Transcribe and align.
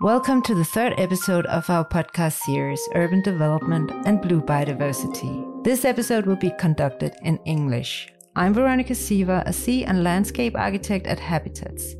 Welcome 0.00 0.42
to 0.42 0.54
the 0.54 0.64
third 0.64 0.94
episode 0.96 1.44
of 1.46 1.68
our 1.68 1.84
podcast 1.84 2.38
series, 2.44 2.80
Urban 2.94 3.20
Development 3.20 3.90
and 4.06 4.22
Blue 4.22 4.40
Biodiversity. 4.40 5.64
This 5.64 5.84
episode 5.84 6.24
will 6.24 6.36
be 6.36 6.52
conducted 6.56 7.16
in 7.24 7.40
English. 7.46 8.08
I'm 8.36 8.54
Veronica 8.54 8.94
Siva, 8.94 9.42
a 9.44 9.52
sea 9.52 9.84
and 9.84 10.04
landscape 10.04 10.56
architect 10.56 11.08
at 11.08 11.18
Habitats, 11.18 11.96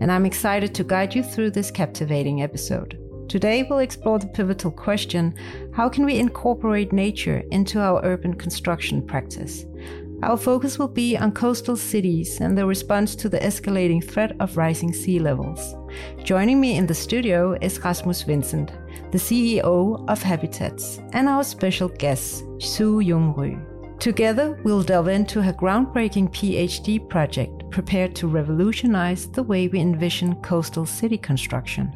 and 0.00 0.12
I'm 0.12 0.26
excited 0.26 0.76
to 0.76 0.84
guide 0.84 1.12
you 1.12 1.24
through 1.24 1.50
this 1.50 1.72
captivating 1.72 2.40
episode. 2.40 2.96
Today, 3.28 3.64
we'll 3.64 3.80
explore 3.80 4.20
the 4.20 4.28
pivotal 4.28 4.70
question 4.70 5.34
how 5.74 5.88
can 5.88 6.04
we 6.04 6.20
incorporate 6.20 6.92
nature 6.92 7.42
into 7.50 7.80
our 7.80 8.00
urban 8.04 8.34
construction 8.34 9.04
practice? 9.04 9.64
Our 10.22 10.36
focus 10.36 10.78
will 10.78 10.88
be 10.88 11.16
on 11.16 11.32
coastal 11.32 11.76
cities 11.76 12.40
and 12.40 12.56
the 12.56 12.66
response 12.66 13.14
to 13.16 13.28
the 13.30 13.38
escalating 13.38 14.04
threat 14.04 14.36
of 14.38 14.58
rising 14.58 14.92
sea 14.92 15.18
levels. 15.18 15.74
Joining 16.22 16.60
me 16.60 16.76
in 16.76 16.86
the 16.86 16.94
studio 16.94 17.56
is 17.62 17.78
Rasmus 17.78 18.22
Vincent, 18.24 18.70
the 19.12 19.18
CEO 19.18 20.06
of 20.10 20.22
Habitats, 20.22 21.00
and 21.14 21.26
our 21.26 21.42
special 21.42 21.88
guest, 21.88 22.44
Soo 22.58 23.00
Jung 23.00 23.34
Ryu. 23.34 23.58
Together, 23.98 24.58
we'll 24.62 24.82
delve 24.82 25.08
into 25.08 25.42
her 25.42 25.54
groundbreaking 25.54 26.30
PhD 26.32 27.08
project 27.08 27.70
prepared 27.70 28.14
to 28.16 28.28
revolutionize 28.28 29.26
the 29.26 29.42
way 29.42 29.68
we 29.68 29.80
envision 29.80 30.34
coastal 30.42 30.84
city 30.84 31.16
construction. 31.18 31.92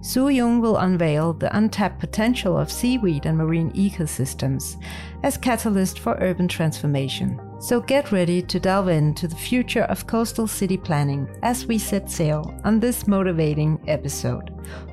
Su 0.00 0.28
Yung 0.28 0.60
will 0.60 0.78
unveil 0.78 1.34
the 1.34 1.54
untapped 1.56 2.00
potential 2.00 2.56
of 2.56 2.70
seaweed 2.72 3.26
and 3.26 3.36
marine 3.36 3.70
ecosystems 3.72 4.82
as 5.22 5.36
catalyst 5.36 5.98
for 5.98 6.16
urban 6.20 6.48
transformation. 6.48 7.38
So 7.60 7.78
get 7.78 8.10
ready 8.10 8.40
to 8.40 8.58
delve 8.58 8.88
into 8.88 9.28
the 9.28 9.36
future 9.36 9.82
of 9.82 10.06
coastal 10.06 10.46
city 10.46 10.78
planning 10.78 11.28
as 11.42 11.66
we 11.66 11.76
set 11.76 12.10
sail 12.10 12.58
on 12.64 12.80
this 12.80 13.06
motivating 13.06 13.78
episode. 13.86 14.50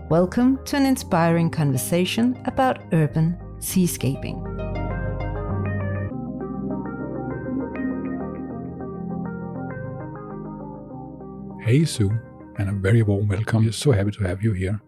Welcome 0.10 0.60
to 0.66 0.76
an 0.76 0.86
inspiring 0.86 1.50
conversation 1.50 2.38
about 2.44 2.84
urban 2.92 3.38
seascaping. 3.60 4.44
Hey 11.64 11.86
Soo, 11.86 12.12
and 12.58 12.68
a 12.68 12.74
very 12.74 13.02
warm 13.02 13.30
welcome. 13.30 13.64
We're 13.64 13.72
so 13.72 13.94
happy 13.94 14.12
to 14.12 14.24
have 14.26 14.44
you 14.44 14.52
here. 14.52 14.82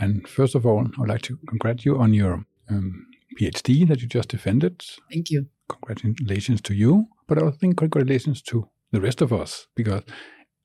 And 0.00 0.26
first 0.26 0.56
of 0.56 0.66
all, 0.66 0.80
I 0.80 1.00
would 1.00 1.08
like 1.08 1.22
to 1.22 1.38
congratulate 1.46 1.84
you 1.84 2.00
on 2.00 2.14
your 2.14 2.44
um, 2.68 3.06
PhD 3.38 3.86
that 3.86 4.00
you 4.02 4.08
just 4.08 4.28
defended. 4.28 4.84
Thank 5.08 5.30
you. 5.30 5.46
Congratulations 5.72 6.60
to 6.62 6.74
you, 6.74 7.08
but 7.26 7.42
I 7.42 7.50
think 7.50 7.76
congratulations 7.76 8.42
to 8.42 8.68
the 8.92 9.00
rest 9.00 9.20
of 9.20 9.32
us 9.32 9.66
because 9.74 10.02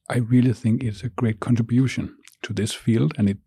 I 0.10 0.18
really 0.18 0.54
think 0.54 0.84
it's 0.84 1.04
a 1.04 1.10
great 1.10 1.40
contribution 1.40 2.16
to 2.44 2.54
this 2.54 2.74
field 2.74 3.14
and 3.18 3.30
it 3.30 3.40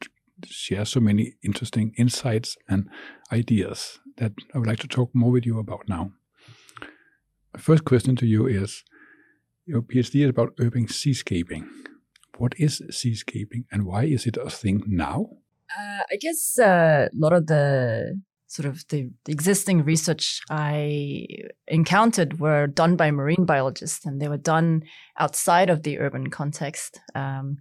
shares 0.44 0.90
so 0.90 1.00
many 1.00 1.34
interesting 1.42 1.92
insights 1.96 2.56
and 2.68 2.88
ideas 3.32 3.98
that 4.16 4.32
I 4.54 4.58
would 4.58 4.66
like 4.66 4.80
to 4.80 4.88
talk 4.88 5.10
more 5.14 5.30
with 5.30 5.46
you 5.46 5.58
about 5.58 5.88
now. 5.88 6.12
First 7.56 7.84
question 7.84 8.16
to 8.16 8.26
you 8.26 8.46
is 8.46 8.84
your 9.66 9.82
PhD 9.82 10.22
is 10.22 10.30
about 10.30 10.54
urban 10.60 10.88
seascaping. 10.88 11.68
What 12.38 12.54
is 12.58 12.82
seascaping 12.90 13.64
and 13.70 13.84
why 13.84 14.04
is 14.04 14.26
it 14.26 14.36
a 14.36 14.50
thing 14.50 14.82
now? 14.86 15.28
Uh, 15.78 16.02
I 16.10 16.16
guess 16.20 16.58
uh, 16.58 17.08
a 17.12 17.16
lot 17.16 17.32
of 17.32 17.46
the 17.46 18.20
sort 18.50 18.66
of 18.66 18.84
the, 18.88 19.08
the, 19.26 19.32
existing 19.32 19.84
research 19.84 20.40
I 20.50 21.28
encountered 21.68 22.40
were 22.40 22.66
done 22.66 22.96
by 22.96 23.12
marine 23.12 23.44
biologists, 23.44 24.04
and 24.04 24.20
they 24.20 24.26
were 24.26 24.36
done 24.36 24.82
outside 25.16 25.70
of 25.70 25.84
the 25.84 26.00
urban 26.00 26.30
context. 26.30 26.98
Um, 27.14 27.58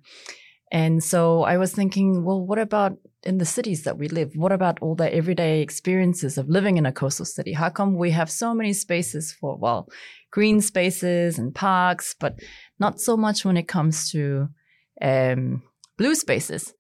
and 0.72 1.04
so 1.04 1.44
I 1.44 1.58
was 1.58 1.74
thinking, 1.74 2.24
well, 2.24 2.44
what 2.44 2.58
about 2.58 2.98
in 3.24 3.38
the 3.38 3.46
cities 3.46 3.84
that 3.84 4.00
we 4.00 4.08
live? 4.08 4.32
What 4.36 4.52
about 4.52 4.80
all 4.82 4.96
the 4.96 5.14
everyday 5.14 5.62
experiences 5.62 6.40
of 6.40 6.50
living 6.50 6.78
in 6.78 6.88
a 6.88 6.92
coastal 6.92 7.26
city? 7.26 7.54
How 7.54 7.70
come 7.70 7.96
we 7.96 8.10
have 8.12 8.32
so 8.32 8.56
many 8.56 8.74
spaces 8.74 9.32
for, 9.32 9.58
well, 9.58 9.90
green 10.32 10.60
spaces 10.60 11.38
and 11.38 11.54
parks, 11.54 12.16
but 12.20 12.40
not 12.80 13.00
so 13.00 13.16
much 13.16 13.46
when 13.46 13.58
it 13.58 13.68
comes 13.68 14.10
to 14.12 14.48
um, 15.04 15.62
blue 15.98 16.16
spaces? 16.16 16.74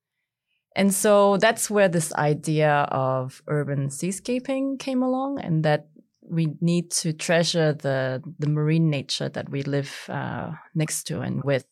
And 0.76 0.94
so 0.94 1.38
that's 1.38 1.70
where 1.70 1.90
this 1.90 2.14
idea 2.14 2.88
of 2.92 3.42
urban 3.48 3.90
seascaping 3.90 4.78
came 4.78 5.04
along, 5.04 5.40
and 5.42 5.64
that 5.66 5.88
we 6.22 6.54
need 6.62 6.92
to 6.92 7.12
treasure 7.12 7.74
the 7.74 8.22
the 8.38 8.50
marine 8.50 8.90
nature 8.90 9.30
that 9.30 9.50
we 9.50 9.64
live 9.64 9.92
uh, 10.10 10.52
next 10.76 11.06
to 11.06 11.22
and 11.22 11.44
with. 11.44 11.66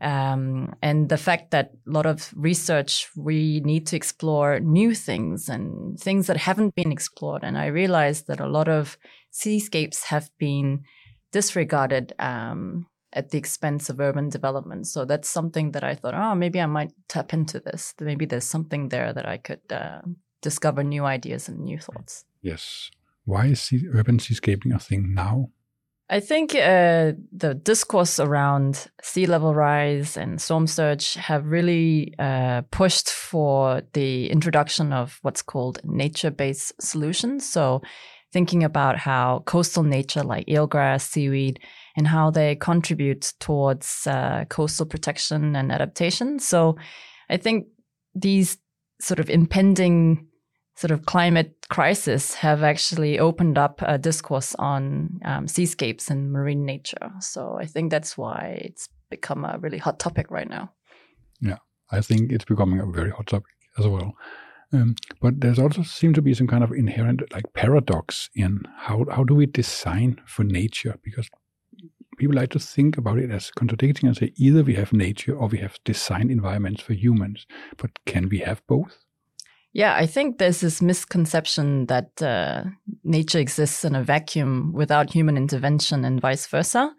Um, 0.00 0.74
and 0.82 1.08
the 1.08 1.16
fact 1.16 1.52
that 1.52 1.70
a 1.86 1.90
lot 1.90 2.06
of 2.06 2.32
research, 2.34 3.08
we 3.16 3.60
need 3.60 3.86
to 3.86 3.96
explore 3.96 4.58
new 4.58 4.94
things 4.94 5.48
and 5.48 5.96
things 6.00 6.26
that 6.26 6.38
haven't 6.38 6.74
been 6.74 6.90
explored. 6.90 7.44
And 7.44 7.56
I 7.56 7.66
realized 7.66 8.26
that 8.26 8.40
a 8.40 8.48
lot 8.48 8.68
of 8.68 8.98
seascapes 9.30 10.04
have 10.04 10.28
been 10.38 10.82
disregarded 11.30 12.14
um, 12.18 12.86
at 13.12 13.30
the 13.30 13.38
expense 13.38 13.88
of 13.88 14.00
urban 14.00 14.28
development. 14.28 14.86
So 14.86 15.04
that's 15.04 15.28
something 15.28 15.72
that 15.72 15.84
I 15.84 15.94
thought, 15.94 16.14
oh, 16.14 16.34
maybe 16.34 16.60
I 16.60 16.66
might 16.66 16.92
tap 17.08 17.32
into 17.32 17.60
this. 17.60 17.94
Maybe 18.00 18.26
there's 18.26 18.44
something 18.44 18.88
there 18.88 19.12
that 19.12 19.26
I 19.28 19.36
could 19.38 19.60
uh, 19.70 20.00
discover 20.40 20.82
new 20.82 21.04
ideas 21.04 21.48
and 21.48 21.60
new 21.60 21.78
thoughts. 21.78 22.24
Yes. 22.40 22.90
Why 23.24 23.46
is 23.46 23.60
sea- 23.60 23.88
urban 23.92 24.18
seascaping 24.18 24.72
a 24.72 24.78
thing 24.78 25.14
now? 25.14 25.50
I 26.12 26.20
think 26.20 26.54
uh, 26.54 27.12
the 27.32 27.54
discourse 27.54 28.20
around 28.20 28.90
sea 29.00 29.24
level 29.24 29.54
rise 29.54 30.18
and 30.18 30.38
storm 30.40 30.66
surge 30.66 31.14
have 31.14 31.46
really 31.46 32.14
uh, 32.18 32.62
pushed 32.70 33.08
for 33.08 33.80
the 33.94 34.28
introduction 34.28 34.92
of 34.92 35.18
what's 35.22 35.40
called 35.40 35.80
nature 35.84 36.30
based 36.30 36.74
solutions. 36.82 37.48
So, 37.48 37.80
thinking 38.32 38.64
about 38.64 38.98
how 38.98 39.42
coastal 39.46 39.82
nature 39.82 40.22
like 40.22 40.46
eelgrass, 40.46 41.02
seaweed, 41.02 41.60
and 41.96 42.06
how 42.06 42.30
they 42.30 42.56
contribute 42.56 43.32
towards 43.38 44.06
uh, 44.06 44.44
coastal 44.48 44.86
protection 44.86 45.54
and 45.54 45.70
adaptation. 45.70 46.38
So 46.38 46.76
I 47.28 47.36
think 47.36 47.66
these 48.14 48.58
sort 49.00 49.20
of 49.20 49.28
impending 49.28 50.26
sort 50.76 50.90
of 50.90 51.04
climate 51.04 51.54
crisis 51.68 52.34
have 52.34 52.62
actually 52.62 53.18
opened 53.18 53.58
up 53.58 53.82
a 53.82 53.98
discourse 53.98 54.54
on 54.58 55.20
um, 55.24 55.46
seascapes 55.46 56.10
and 56.10 56.32
marine 56.32 56.64
nature. 56.64 57.10
So 57.20 57.58
I 57.60 57.66
think 57.66 57.90
that's 57.90 58.16
why 58.16 58.60
it's 58.64 58.88
become 59.10 59.44
a 59.44 59.58
really 59.58 59.78
hot 59.78 59.98
topic 59.98 60.30
right 60.30 60.48
now. 60.48 60.72
Yeah, 61.40 61.58
I 61.90 62.00
think 62.00 62.32
it's 62.32 62.46
becoming 62.46 62.80
a 62.80 62.86
very 62.86 63.10
hot 63.10 63.26
topic 63.26 63.52
as 63.78 63.86
well. 63.86 64.14
Um, 64.72 64.94
but 65.20 65.40
there's 65.40 65.58
also 65.58 65.82
seem 65.82 66.14
to 66.14 66.22
be 66.22 66.32
some 66.34 66.46
kind 66.46 66.64
of 66.64 66.72
inherent 66.72 67.22
like 67.32 67.52
paradox 67.52 68.30
in 68.34 68.62
how 68.76 69.04
how 69.10 69.22
do 69.22 69.34
we 69.34 69.46
design 69.46 70.18
for 70.26 70.44
nature 70.44 70.98
because 71.02 71.28
people 72.16 72.36
like 72.36 72.50
to 72.50 72.58
think 72.58 72.96
about 72.96 73.18
it 73.18 73.30
as 73.30 73.50
contradicting 73.50 74.06
and 74.06 74.16
say 74.16 74.32
either 74.36 74.62
we 74.62 74.74
have 74.74 74.92
nature 74.92 75.36
or 75.36 75.48
we 75.48 75.58
have 75.58 75.78
designed 75.84 76.30
environments 76.30 76.82
for 76.82 76.94
humans. 76.94 77.46
But 77.76 77.90
can 78.06 78.28
we 78.28 78.38
have 78.38 78.62
both? 78.66 78.98
Yeah, 79.74 79.94
I 79.96 80.06
think 80.06 80.38
there's 80.38 80.60
this 80.60 80.82
misconception 80.82 81.86
that 81.86 82.20
uh, 82.22 82.64
nature 83.04 83.38
exists 83.38 83.84
in 83.84 83.94
a 83.94 84.04
vacuum 84.04 84.72
without 84.74 85.10
human 85.10 85.36
intervention 85.38 86.04
and 86.04 86.20
vice 86.20 86.46
versa. 86.46 86.94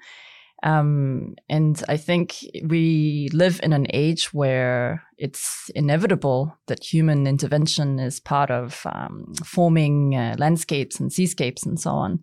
Um, 0.63 1.35
and 1.49 1.83
I 1.89 1.97
think 1.97 2.37
we 2.65 3.29
live 3.33 3.59
in 3.61 3.73
an 3.73 3.85
age 3.93 4.33
where 4.33 5.03
it's 5.17 5.69
inevitable 5.75 6.57
that 6.67 6.83
human 6.83 7.27
intervention 7.27 7.99
is 7.99 8.21
part 8.21 8.49
of 8.49 8.81
um, 8.85 9.33
forming 9.43 10.15
uh, 10.15 10.35
landscapes 10.37 11.01
and 11.01 11.11
seascapes 11.11 11.65
and 11.65 11.77
so 11.77 11.91
on. 11.91 12.19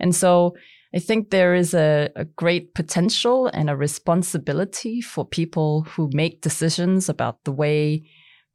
And 0.00 0.14
so 0.14 0.54
I 0.94 0.98
think 1.00 1.28
there 1.28 1.54
is 1.54 1.74
a, 1.74 2.08
a, 2.16 2.24
great 2.24 2.72
potential 2.74 3.48
and 3.48 3.68
a 3.68 3.76
responsibility 3.76 5.02
for 5.02 5.26
people 5.26 5.82
who 5.82 6.08
make 6.14 6.40
decisions 6.40 7.10
about 7.10 7.44
the 7.44 7.52
way 7.52 8.04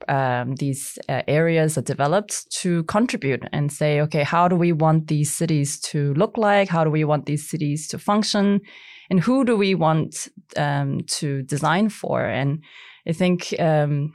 um, 0.08 0.56
these 0.56 0.98
uh, 1.10 1.22
areas 1.28 1.78
are 1.78 1.84
developed 1.84 2.52
to 2.62 2.84
contribute 2.86 3.44
and 3.52 3.72
say, 3.72 4.02
okay, 4.02 4.24
how 4.24 4.48
do 4.48 4.56
we 4.56 4.72
want 4.72 5.08
these 5.08 5.32
cities 5.32 5.80
to 5.82 6.16
look 6.16 6.38
like? 6.38 6.70
How 6.70 6.84
do 6.84 6.90
we 6.90 7.04
want 7.04 7.28
these 7.28 7.48
cities 7.48 7.88
to 7.90 8.00
function? 8.00 8.62
And 9.12 9.20
who 9.20 9.44
do 9.44 9.58
we 9.58 9.76
want 9.76 10.30
um, 10.56 11.02
to 11.08 11.42
design 11.42 11.90
for? 11.90 12.24
And 12.24 12.64
I 13.06 13.12
think 13.12 13.54
um, 13.60 14.14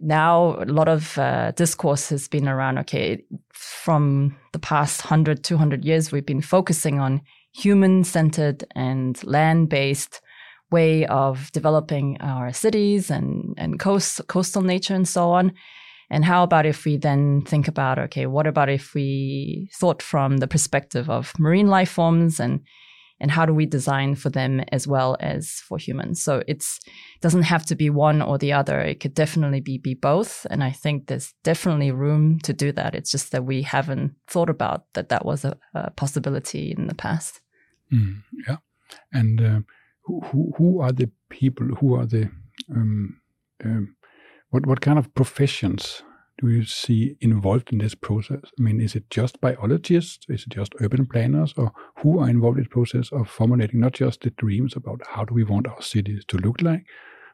now 0.00 0.60
a 0.60 0.64
lot 0.64 0.88
of 0.88 1.16
uh, 1.16 1.52
discourse 1.52 2.08
has 2.08 2.26
been 2.26 2.48
around 2.48 2.78
okay 2.78 3.22
from 3.52 4.36
the 4.52 4.58
past 4.58 5.04
100 5.04 5.44
200 5.44 5.84
years 5.84 6.10
we've 6.10 6.26
been 6.26 6.42
focusing 6.42 6.98
on 6.98 7.20
human 7.52 8.04
centered 8.04 8.64
and 8.74 9.22
land 9.24 9.68
based 9.68 10.20
way 10.70 11.06
of 11.06 11.50
developing 11.52 12.16
our 12.20 12.52
cities 12.52 13.10
and 13.10 13.54
and 13.58 13.80
coast 13.80 14.20
coastal 14.28 14.62
nature 14.62 14.94
and 14.94 15.08
so 15.08 15.30
on 15.30 15.52
and 16.08 16.24
how 16.24 16.42
about 16.42 16.66
if 16.66 16.84
we 16.84 16.96
then 16.96 17.42
think 17.42 17.68
about 17.68 17.98
okay 17.98 18.26
what 18.26 18.46
about 18.46 18.68
if 18.68 18.94
we 18.94 19.68
thought 19.74 20.02
from 20.02 20.38
the 20.38 20.48
perspective 20.48 21.10
of 21.10 21.32
marine 21.38 21.68
life 21.68 21.90
forms 21.90 22.38
and 22.38 22.60
and 23.20 23.30
how 23.30 23.44
do 23.44 23.52
we 23.52 23.66
design 23.66 24.14
for 24.14 24.30
them 24.30 24.60
as 24.72 24.86
well 24.86 25.16
as 25.20 25.50
for 25.50 25.78
humans. 25.78 26.22
So 26.22 26.42
it's 26.46 26.80
doesn't 27.20 27.42
have 27.42 27.66
to 27.66 27.76
be 27.76 27.90
one 27.90 28.22
or 28.22 28.38
the 28.38 28.52
other. 28.52 28.80
It 28.80 29.00
could 29.00 29.14
definitely 29.14 29.60
be 29.60 29.78
be 29.78 29.94
both. 29.94 30.46
And 30.50 30.64
i 30.64 30.70
think 30.70 31.06
there's 31.06 31.34
definitely 31.44 31.90
room 31.90 32.38
to 32.40 32.52
do 32.52 32.72
that. 32.72 32.94
It's 32.94 33.10
just 33.10 33.32
that 33.32 33.44
we 33.44 33.62
haven't 33.62 34.14
thought 34.26 34.50
about 34.50 34.84
that 34.94 35.08
that 35.10 35.24
was 35.24 35.44
a, 35.44 35.56
a 35.74 35.90
possibility 35.90 36.74
in 36.76 36.86
the 36.86 36.94
past. 36.94 37.40
Mm, 37.92 38.22
yeah. 38.46 38.56
And 39.12 39.40
uh, 39.40 39.60
who, 40.04 40.52
who, 40.56 40.80
are 40.80 40.92
the 40.92 41.10
people 41.28 41.66
who 41.66 41.94
are 41.94 42.06
the 42.06 42.30
um, 42.74 43.20
um, 43.64 43.96
what 44.50 44.66
what 44.66 44.80
kind 44.80 44.98
of 44.98 45.12
professions 45.14 46.02
do 46.40 46.48
you 46.48 46.64
see 46.64 47.16
involved 47.20 47.70
in 47.70 47.78
this 47.78 47.94
process? 47.94 48.40
I 48.58 48.62
mean, 48.62 48.80
is 48.80 48.94
it 48.94 49.10
just 49.10 49.40
biologists? 49.40 50.26
Is 50.28 50.44
it 50.44 50.48
just 50.48 50.74
urban 50.80 51.06
planners? 51.06 51.52
Or 51.56 51.72
who 51.98 52.18
are 52.20 52.30
involved 52.30 52.58
in 52.58 52.64
the 52.64 52.70
process 52.70 53.10
of 53.12 53.28
formulating 53.28 53.80
not 53.80 53.92
just 53.92 54.22
the 54.22 54.30
dreams 54.30 54.74
about 54.74 55.00
how 55.06 55.24
do 55.24 55.34
we 55.34 55.44
want 55.44 55.68
our 55.68 55.82
cities 55.82 56.24
to 56.28 56.38
look 56.38 56.62
like, 56.62 56.86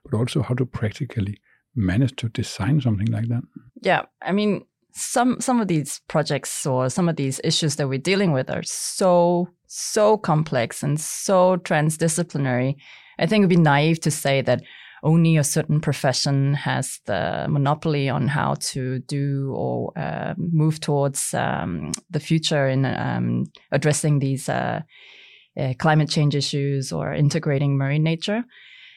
but 0.04 0.16
also 0.16 0.42
how 0.42 0.54
to 0.54 0.66
practically 0.66 1.38
manage 1.76 2.16
to 2.16 2.28
design 2.30 2.80
something 2.80 3.06
like 3.06 3.28
that? 3.28 3.42
Yeah, 3.80 4.02
I 4.22 4.32
mean, 4.32 4.64
some 4.92 5.40
some 5.40 5.60
of 5.60 5.68
these 5.68 6.00
projects 6.08 6.66
or 6.66 6.90
some 6.90 7.08
of 7.08 7.16
these 7.16 7.40
issues 7.44 7.76
that 7.76 7.88
we're 7.88 7.98
dealing 7.98 8.32
with 8.32 8.50
are 8.50 8.62
so 8.64 9.48
so 9.66 10.16
complex 10.16 10.82
and 10.82 11.00
so 11.00 11.58
transdisciplinary. 11.58 12.76
I 13.18 13.26
think 13.26 13.42
it'd 13.42 13.50
be 13.50 13.56
naive 13.56 14.00
to 14.00 14.10
say 14.10 14.42
that 14.42 14.62
only 15.06 15.36
a 15.36 15.44
certain 15.44 15.80
profession 15.80 16.52
has 16.52 16.98
the 17.06 17.46
monopoly 17.48 18.08
on 18.08 18.26
how 18.26 18.54
to 18.54 18.98
do 18.98 19.54
or 19.54 19.96
uh, 19.96 20.34
move 20.36 20.80
towards 20.80 21.32
um, 21.32 21.92
the 22.10 22.18
future 22.18 22.68
in 22.68 22.84
um, 22.84 23.44
addressing 23.70 24.18
these 24.18 24.48
uh, 24.48 24.80
uh, 25.58 25.72
climate 25.78 26.10
change 26.10 26.34
issues 26.34 26.92
or 26.92 27.14
integrating 27.14 27.78
marine 27.78 28.02
nature. 28.02 28.42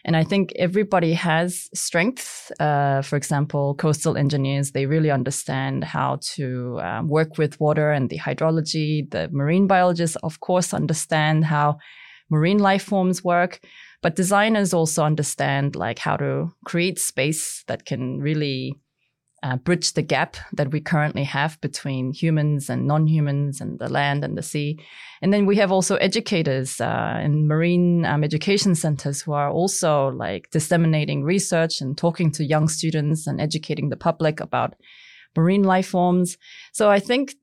And 0.03 0.15
I 0.15 0.23
think 0.23 0.51
everybody 0.56 1.13
has 1.13 1.69
strengths. 1.75 2.51
Uh, 2.59 3.03
for 3.03 3.15
example, 3.15 3.75
coastal 3.75 4.17
engineers, 4.17 4.71
they 4.71 4.88
really 4.88 5.11
understand 5.11 5.83
how 5.83 6.17
to 6.35 6.79
um, 6.81 7.07
work 7.07 7.38
with 7.38 7.59
water 7.59 7.91
and 7.91 8.09
the 8.09 8.17
hydrology. 8.17 9.09
The 9.11 9.29
marine 9.31 9.67
biologists, 9.67 10.17
of 10.23 10.39
course, 10.39 10.73
understand 10.73 11.45
how 11.45 11.77
marine 12.31 12.59
life 12.59 12.83
forms 12.83 13.23
work. 13.23 13.59
But 14.01 14.16
designers 14.16 14.74
also 14.74 15.04
understand 15.04 15.75
like 15.75 16.00
how 16.00 16.18
to 16.18 16.51
create 16.66 17.00
space 17.00 17.63
that 17.68 17.86
can 17.86 18.19
really 18.19 18.75
uh, 19.44 19.56
bridge 19.57 19.94
the 19.94 20.01
gap 20.01 20.36
that 20.54 20.72
we 20.72 20.81
currently 20.81 21.24
have 21.24 21.60
between 21.62 22.12
humans 22.12 22.69
and 22.69 22.88
non-humans 22.88 23.62
and 23.62 23.80
the 23.80 23.90
land 23.90 24.24
and 24.24 24.38
the 24.38 24.42
sea. 24.42 24.80
And 25.22 25.34
then 25.34 25.46
we 25.46 25.56
have 25.57 25.72
also 25.72 25.96
educators 25.96 26.81
uh, 26.81 27.19
in 27.24 27.48
marine 27.48 28.06
um, 28.06 28.24
education 28.24 28.75
centers 28.75 29.22
who 29.22 29.34
are 29.34 29.50
also 29.50 30.10
like 30.10 30.50
disseminating 30.52 31.24
research 31.24 31.81
and 31.81 31.98
talking 31.98 32.31
to 32.31 32.45
young 32.45 32.68
students 32.68 33.28
and 33.28 33.40
educating 33.40 33.90
the 33.90 33.98
public 33.98 34.40
about 34.40 34.75
marine 35.38 35.63
life 35.63 35.88
forms. 35.88 36.38
So 36.74 36.90
I 36.90 37.00
think 37.00 37.36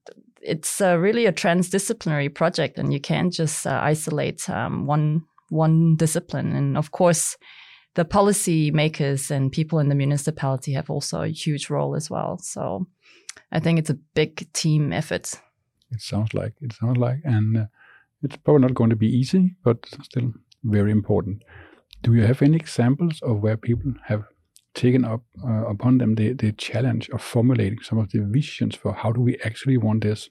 it's 0.43 0.81
uh, 0.81 0.99
really 0.99 1.27
a 1.27 1.33
transdisciplinary 1.33 2.35
project 2.35 2.79
and 2.79 2.93
you 2.93 3.01
can't 3.01 3.33
just 3.33 3.67
uh, 3.67 3.81
isolate 3.83 4.49
um, 4.51 4.87
one 4.87 5.25
one 5.51 5.97
discipline. 5.97 6.53
And 6.53 6.77
of 6.77 6.91
course, 6.91 7.37
the 7.95 8.05
policy 8.05 8.71
makers 8.71 9.31
and 9.31 9.51
people 9.51 9.79
in 9.79 9.89
the 9.89 9.95
municipality 9.95 10.73
have 10.73 10.91
also 10.91 11.23
a 11.23 11.29
huge 11.29 11.71
role 11.71 11.97
as 11.97 12.11
well. 12.11 12.39
So 12.39 12.87
I 13.53 13.61
think 13.61 13.79
it's 13.79 13.91
a 13.91 13.99
big 14.15 14.53
team 14.53 14.93
effort. 14.93 15.41
It 15.91 16.01
sounds 16.01 16.35
like 16.35 16.55
it 16.61 16.73
sounds 16.73 16.99
like, 16.99 17.21
and 17.25 17.57
uh, 17.57 17.65
it's 18.23 18.37
probably 18.37 18.63
not 18.63 18.75
going 18.75 18.91
to 18.91 18.97
be 18.97 19.09
easy, 19.09 19.55
but 19.65 19.87
still 20.03 20.33
very 20.65 20.91
important. 20.91 21.43
Do 22.03 22.15
you 22.15 22.23
have 22.23 22.43
any 22.43 22.57
examples 22.57 23.21
of 23.23 23.41
where 23.41 23.57
people 23.57 23.95
have 24.05 24.25
taken 24.75 25.05
up 25.05 25.23
uh, 25.43 25.67
upon 25.67 25.99
them 25.99 26.17
the, 26.17 26.35
the 26.35 26.53
challenge 26.53 27.09
of 27.11 27.23
formulating 27.23 27.81
some 27.83 27.99
of 27.99 28.11
the 28.11 28.19
visions 28.21 28.75
for 28.75 28.93
how 28.93 29.11
do 29.11 29.21
we 29.21 29.39
actually 29.43 29.79
want 29.79 30.03
this 30.03 30.29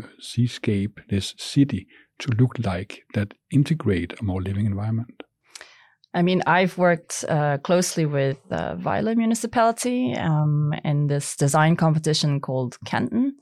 uh, 0.00 0.06
seascape, 0.20 1.00
this 1.08 1.34
city, 1.36 1.88
to 2.20 2.30
look 2.32 2.58
like 2.64 3.02
that 3.14 3.34
integrate 3.50 4.18
a 4.20 4.24
more 4.24 4.42
living 4.42 4.66
environment? 4.66 5.22
I 6.12 6.22
mean, 6.22 6.42
I've 6.46 6.76
worked 6.76 7.24
uh, 7.28 7.58
closely 7.58 8.04
with 8.04 8.38
uh, 8.50 8.74
Vejle 8.76 9.16
Municipality 9.16 10.14
um, 10.14 10.72
in 10.84 11.06
this 11.06 11.36
design 11.36 11.76
competition 11.76 12.40
called 12.40 12.76
Kanten. 12.84 13.32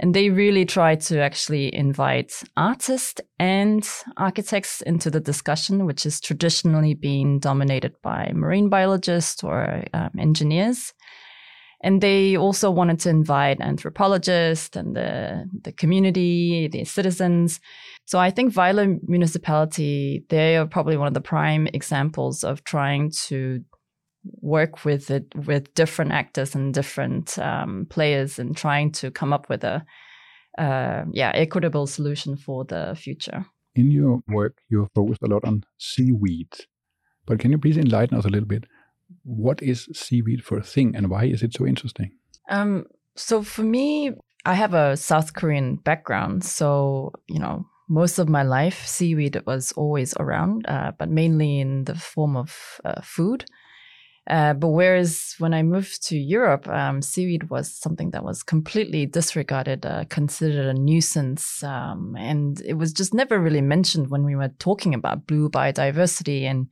And 0.00 0.12
they 0.12 0.30
really 0.30 0.64
try 0.64 0.96
to 0.96 1.20
actually 1.20 1.72
invite 1.72 2.32
artists 2.56 3.20
and 3.38 3.88
architects 4.16 4.80
into 4.80 5.08
the 5.08 5.20
discussion, 5.20 5.86
which 5.86 6.04
is 6.04 6.20
traditionally 6.20 6.94
being 6.94 7.38
dominated 7.38 7.94
by 8.02 8.32
marine 8.34 8.68
biologists 8.68 9.44
or 9.44 9.84
um, 9.92 10.10
engineers. 10.18 10.92
And 11.82 12.00
they 12.00 12.36
also 12.36 12.70
wanted 12.70 12.98
to 13.00 13.10
invite 13.10 13.60
anthropologists 13.60 14.74
and 14.74 14.96
the, 14.96 15.48
the 15.62 15.72
community, 15.72 16.66
the 16.66 16.84
citizens. 16.84 17.60
So 18.06 18.18
I 18.18 18.30
think 18.30 18.52
Vejle 18.52 18.98
municipality, 19.06 20.24
they 20.28 20.56
are 20.56 20.66
probably 20.66 20.96
one 20.96 21.08
of 21.08 21.14
the 21.14 21.20
prime 21.20 21.66
examples 21.68 22.44
of 22.44 22.62
trying 22.64 23.10
to 23.26 23.60
work 24.40 24.84
with 24.84 25.10
it 25.10 25.26
with 25.46 25.72
different 25.74 26.12
actors 26.12 26.54
and 26.54 26.72
different 26.72 27.38
um, 27.38 27.86
players 27.90 28.38
and 28.38 28.56
trying 28.56 28.92
to 28.92 29.10
come 29.10 29.32
up 29.32 29.48
with 29.48 29.64
a 29.64 29.84
uh, 30.56 31.04
yeah 31.12 31.32
equitable 31.34 31.86
solution 31.86 32.36
for 32.36 32.64
the 32.64 32.96
future. 32.98 33.46
In 33.74 33.90
your 33.90 34.20
work, 34.28 34.58
you 34.68 34.80
have 34.80 34.90
focused 34.94 35.22
a 35.22 35.26
lot 35.26 35.44
on 35.44 35.64
seaweed, 35.78 36.52
but 37.26 37.38
can 37.38 37.50
you 37.50 37.58
please 37.58 37.76
enlighten 37.76 38.16
us 38.16 38.24
a 38.24 38.28
little 38.28 38.46
bit? 38.46 38.64
what 39.22 39.62
is 39.62 39.88
seaweed 39.92 40.44
for 40.44 40.58
a 40.58 40.62
thing 40.62 40.94
and 40.94 41.08
why 41.08 41.24
is 41.24 41.42
it 41.42 41.54
so 41.54 41.66
interesting? 41.66 42.12
Um, 42.48 42.86
so 43.16 43.42
for 43.42 43.62
me, 43.62 44.12
I 44.44 44.54
have 44.54 44.74
a 44.74 44.96
South 44.96 45.34
Korean 45.34 45.76
background. 45.76 46.44
So, 46.44 47.12
you 47.28 47.38
know, 47.38 47.66
most 47.88 48.18
of 48.18 48.28
my 48.28 48.42
life, 48.42 48.86
seaweed 48.86 49.40
was 49.46 49.72
always 49.72 50.14
around, 50.18 50.66
uh, 50.66 50.92
but 50.98 51.08
mainly 51.08 51.60
in 51.60 51.84
the 51.84 51.94
form 51.94 52.36
of 52.36 52.80
uh, 52.84 53.00
food. 53.02 53.44
Uh, 54.26 54.54
but 54.54 54.68
whereas 54.68 55.34
when 55.38 55.52
I 55.52 55.62
moved 55.62 56.02
to 56.08 56.16
Europe, 56.16 56.66
um, 56.68 57.02
seaweed 57.02 57.50
was 57.50 57.76
something 57.76 58.10
that 58.12 58.24
was 58.24 58.42
completely 58.42 59.04
disregarded, 59.04 59.84
uh, 59.84 60.04
considered 60.08 60.64
a 60.64 60.72
nuisance, 60.72 61.62
um, 61.62 62.16
and 62.18 62.58
it 62.62 62.74
was 62.74 62.94
just 62.94 63.12
never 63.12 63.38
really 63.38 63.60
mentioned 63.60 64.08
when 64.08 64.24
we 64.24 64.34
were 64.34 64.48
talking 64.58 64.94
about 64.94 65.26
blue 65.26 65.50
biodiversity 65.50 66.44
and 66.44 66.68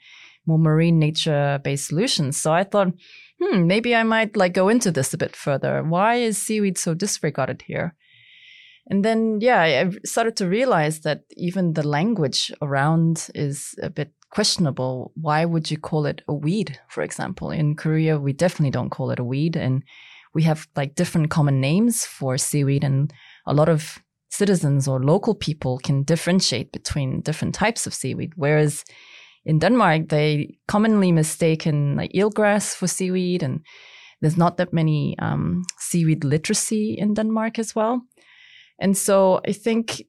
more 0.46 0.58
marine 0.58 0.98
nature 0.98 1.60
based 1.62 1.88
solutions. 1.88 2.38
So 2.38 2.52
I 2.52 2.64
thought, 2.64 2.88
hmm, 3.38 3.66
maybe 3.66 3.94
I 3.94 4.02
might 4.02 4.34
like 4.34 4.54
go 4.54 4.70
into 4.70 4.90
this 4.90 5.12
a 5.12 5.18
bit 5.18 5.36
further. 5.36 5.82
Why 5.82 6.14
is 6.14 6.38
seaweed 6.38 6.78
so 6.78 6.94
disregarded 6.94 7.62
here? 7.66 7.94
And 8.90 9.04
then, 9.04 9.38
yeah, 9.40 9.60
I 9.62 9.90
started 10.04 10.36
to 10.36 10.48
realize 10.48 11.00
that 11.00 11.22
even 11.36 11.74
the 11.74 11.86
language 11.86 12.52
around 12.60 13.28
is 13.34 13.74
a 13.82 13.90
bit 13.90 14.12
questionable. 14.30 15.12
Why 15.14 15.44
would 15.44 15.70
you 15.70 15.78
call 15.78 16.06
it 16.06 16.22
a 16.26 16.34
weed, 16.34 16.80
for 16.88 17.02
example? 17.02 17.50
In 17.50 17.76
Korea, 17.76 18.18
we 18.18 18.32
definitely 18.32 18.72
don't 18.72 18.90
call 18.90 19.10
it 19.10 19.20
a 19.20 19.24
weed. 19.24 19.56
And 19.56 19.82
we 20.34 20.42
have 20.42 20.66
like 20.74 20.94
different 20.94 21.30
common 21.30 21.60
names 21.60 22.04
for 22.04 22.36
seaweed. 22.38 22.84
And 22.84 23.12
a 23.46 23.54
lot 23.54 23.68
of 23.68 24.02
citizens 24.30 24.88
or 24.88 25.04
local 25.04 25.34
people 25.34 25.78
can 25.78 26.02
differentiate 26.02 26.72
between 26.72 27.20
different 27.20 27.54
types 27.54 27.86
of 27.86 27.94
seaweed. 27.94 28.32
Whereas 28.36 28.84
in 29.44 29.58
Denmark, 29.58 30.08
they 30.08 30.58
commonly 30.68 31.12
mistaken 31.12 31.96
like 31.96 32.12
eelgrass 32.12 32.74
for 32.74 32.86
seaweed, 32.86 33.42
and 33.42 33.60
there's 34.20 34.36
not 34.36 34.56
that 34.56 34.72
many 34.72 35.16
um, 35.18 35.64
seaweed 35.78 36.24
literacy 36.24 36.94
in 36.98 37.14
Denmark 37.14 37.58
as 37.58 37.74
well. 37.74 38.02
And 38.78 38.96
so 38.96 39.40
I 39.46 39.52
think 39.52 40.02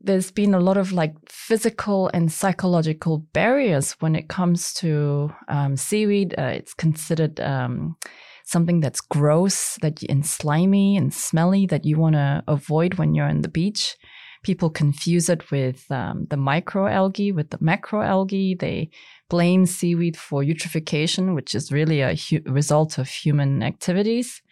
there's 0.00 0.30
been 0.30 0.54
a 0.54 0.60
lot 0.60 0.76
of 0.76 0.92
like 0.92 1.14
physical 1.28 2.08
and 2.14 2.32
psychological 2.32 3.18
barriers 3.32 3.92
when 4.00 4.14
it 4.14 4.28
comes 4.28 4.72
to 4.74 5.32
um, 5.48 5.76
seaweed. 5.76 6.34
Uh, 6.38 6.52
it's 6.54 6.74
considered 6.74 7.40
um, 7.40 7.96
something 8.44 8.80
that's 8.80 9.00
gross, 9.00 9.76
that 9.82 10.02
and 10.04 10.24
slimy 10.24 10.96
and 10.96 11.12
smelly 11.12 11.66
that 11.66 11.84
you 11.84 11.98
want 11.98 12.14
to 12.14 12.42
avoid 12.48 12.94
when 12.94 13.14
you're 13.14 13.26
on 13.26 13.42
the 13.42 13.48
beach 13.48 13.96
people 14.42 14.70
confuse 14.70 15.28
it 15.28 15.50
with 15.50 15.90
um, 15.90 16.26
the 16.30 16.36
microalgae, 16.36 17.34
with 17.34 17.50
the 17.50 17.58
macroalgae. 17.58 18.58
They 18.58 18.90
blame 19.28 19.66
seaweed 19.66 20.16
for 20.16 20.42
eutrophication, 20.42 21.34
which 21.34 21.54
is 21.54 21.72
really 21.72 22.00
a 22.00 22.14
hu- 22.14 22.42
result 22.46 22.98
of 22.98 23.08
human 23.08 23.62
activities. 23.62 24.42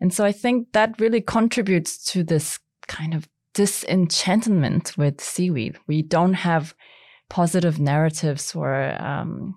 And 0.00 0.12
so 0.12 0.24
I 0.24 0.32
think 0.32 0.72
that 0.72 1.00
really 1.00 1.20
contributes 1.20 2.02
to 2.12 2.24
this 2.24 2.58
kind 2.86 3.14
of 3.14 3.28
disenchantment 3.54 4.96
with 4.96 5.20
seaweed. 5.20 5.78
We 5.86 6.02
don't 6.02 6.34
have 6.34 6.74
positive 7.28 7.78
narratives 7.78 8.54
or 8.54 8.94
um, 9.02 9.56